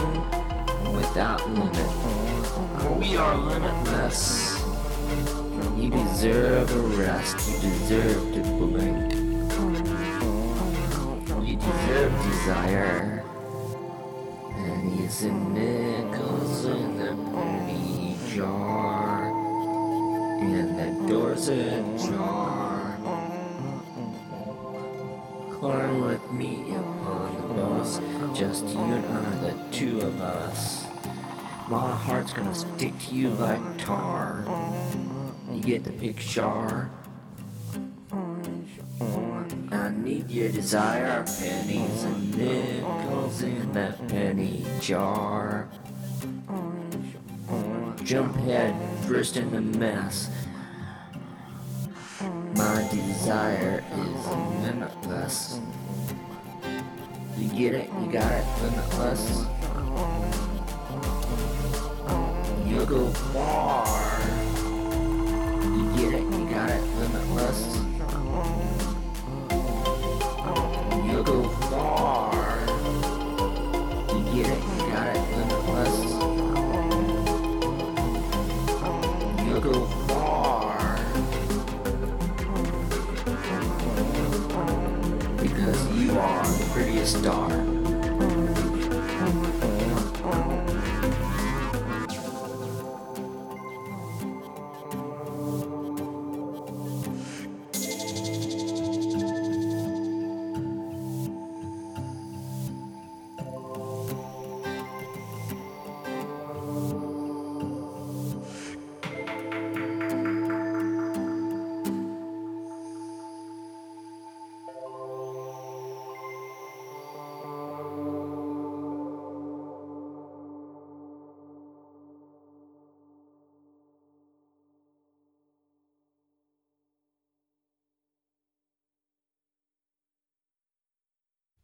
without 0.95 1.45
limit, 1.49 2.97
we 2.97 3.17
are 3.17 3.35
limitless. 3.35 4.63
You 5.77 5.89
deserve 5.89 6.71
a 6.71 6.79
rest, 7.03 7.61
you 7.61 7.69
deserve 7.69 8.33
to 8.33 8.41
blink. 8.41 9.13
You 11.45 11.57
deserve 11.57 12.23
desire. 12.23 13.23
And 14.55 15.53
nickels 15.53 16.65
in 16.65 16.92
the 17.15 18.35
jar. 18.35 19.31
And 20.41 20.79
the 20.79 21.07
doors 21.07 21.47
ajar. 21.47 22.97
Climb 25.51 26.01
with 26.01 26.31
me 26.31 26.75
upon 26.75 27.35
the 27.35 27.53
bus. 27.53 28.01
Just 28.37 28.65
you 28.67 28.79
and 28.79 29.05
I, 29.05 29.35
the 29.39 29.55
two 29.71 30.01
of 30.01 30.21
us. 30.21 30.85
My 31.69 31.95
heart's 31.95 32.33
gonna 32.33 32.53
stick 32.53 32.97
to 32.99 33.15
you 33.15 33.29
like 33.29 33.61
tar. 33.77 34.45
You 35.51 35.61
get 35.61 35.83
the 35.85 35.91
picture. 35.91 36.89
I 39.71 39.89
need 39.89 40.29
your 40.29 40.51
desire, 40.51 41.23
pennies 41.23 42.03
and 42.03 42.37
nickels 42.37 43.41
in 43.41 43.71
that 43.73 44.07
penny 44.07 44.65
jar. 44.81 45.69
Jump 48.03 48.35
head 48.41 48.75
first 49.05 49.37
in 49.37 49.49
the 49.51 49.61
mess. 49.79 50.29
My 52.57 52.85
desire 52.91 53.81
is 53.91 54.27
limitless. 54.61 55.61
You 57.37 57.47
get 57.49 57.75
it? 57.75 57.89
You 58.01 58.11
got 58.11 58.29
it? 58.29 58.45
Limitless. 58.61 59.45
You'll 62.67 62.85
go 62.85 63.09
far. 63.31 64.19
You 65.63 65.85
get 65.95 66.13
it? 66.13 66.23
You 66.23 66.49
got 66.49 66.69
it? 66.71 66.83
Limitless. 66.99 67.77
You'll 71.07 71.23
go 71.23 71.47
far. 71.69 72.33
You 74.09 74.43
get 74.43 74.51
it? 74.51 74.72
Star. 87.23 87.62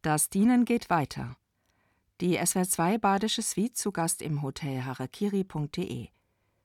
Das 0.02 0.30
Dienen 0.30 0.64
geht 0.64 0.88
weiter. 0.88 1.36
Die 2.22 2.38
SWR2 2.38 2.98
Badische 2.98 3.42
Suite 3.42 3.76
zu 3.76 3.92
Gast 3.92 4.22
im 4.22 4.40
Hotel 4.40 4.82
harakiri.de. 4.84 6.08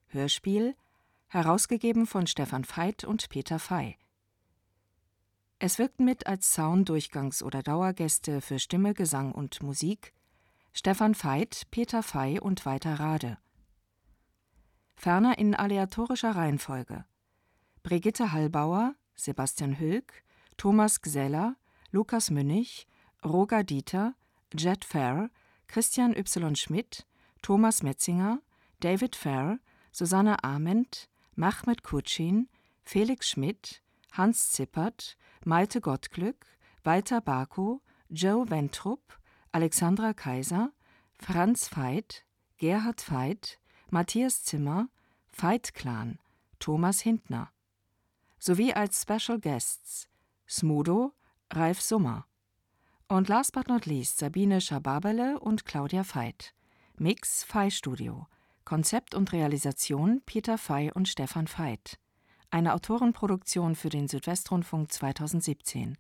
Hörspiel 0.08 0.76
herausgegeben 1.28 2.08
von 2.08 2.28
Stefan 2.28 2.64
Veit 2.64 3.04
und 3.04 3.28
Peter 3.28 3.60
Fey. 3.60 3.98
Es 5.60 5.80
wirkten 5.80 6.06
mit 6.06 6.28
als 6.28 6.58
Sound-Durchgangs- 6.58 7.44
oder 7.44 7.62
Dauergäste 7.62 8.40
für 8.40 8.58
Stimme, 8.58 8.94
Gesang 8.94 9.34
und 9.34 9.62
Musik 9.62 10.14
Stefan 10.72 11.14
Veit, 11.14 11.64
Peter 11.72 12.04
Fey 12.04 12.40
und 12.40 12.66
Walter 12.66 13.02
Rade. 13.02 13.38
Ferner 14.96 15.38
in 15.38 15.56
aleatorischer 15.56 16.38
Reihenfolge 16.38 17.04
Brigitte 17.84 18.32
Hallbauer, 18.32 18.96
Sebastian 19.14 19.78
Hülk, 19.78 20.24
Thomas 20.56 21.02
Gseller, 21.02 21.58
Lukas 21.92 22.32
Münnig, 22.32 22.88
Roger 23.26 23.64
Dieter, 23.64 24.14
Jet 24.56 24.86
Fair, 24.86 25.32
Christian 25.68 26.14
Y. 26.16 26.56
Schmidt, 26.56 27.08
Thomas 27.42 27.82
Metzinger, 27.82 28.40
David 28.82 29.16
Fair, 29.16 29.60
Susanne 29.92 30.44
Ament, 30.44 31.10
Mahmed 31.36 31.84
Kutschin, 31.84 32.48
Felix 32.84 33.30
Schmidt, 33.30 33.82
Hans 34.12 34.52
Zippert, 34.52 35.18
Malte 35.44 35.82
Gottglück, 35.82 36.46
Walter 36.84 37.20
Barkow, 37.20 37.82
Joe 38.10 38.48
Wentrup, 38.50 39.20
Alexandra 39.52 40.14
Kaiser, 40.14 40.72
Franz 41.18 41.68
Veit, 41.76 42.24
Gerhard 42.58 43.02
Veit, 43.10 43.60
Matthias 43.90 44.44
Zimmer, 44.44 44.88
Veit 45.32 45.74
Clan, 45.74 46.20
Thomas 46.60 47.02
Hintner. 47.02 47.50
Sowie 48.38 48.74
als 48.74 49.02
Special 49.02 49.40
Guests 49.40 50.08
Smudo, 50.48 51.14
Ralf 51.52 51.82
Summer. 51.82 52.28
Und 53.08 53.30
last 53.30 53.52
but 53.54 53.68
not 53.68 53.86
least 53.86 54.18
Sabine 54.18 54.60
Schababele 54.60 55.40
und 55.40 55.64
Claudia 55.64 56.04
Veit. 56.04 56.56
Mix 56.98 57.44
Fei 57.44 57.70
Studio. 57.70 58.26
Konzept 58.64 59.14
und 59.14 59.32
Realisation 59.32 60.24
Peter 60.26 60.58
Fei 60.58 60.92
und 60.92 61.08
Stefan 61.08 61.48
Veit. 61.48 62.00
Eine 62.50 62.74
Autorenproduktion 62.74 63.76
für 63.76 63.90
den 63.90 64.08
Südwestrundfunk 64.08 64.92
2017. 64.92 66.00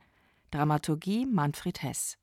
Dramaturgie 0.49 1.27
Manfred 1.27 1.83
Hess. 1.83 2.17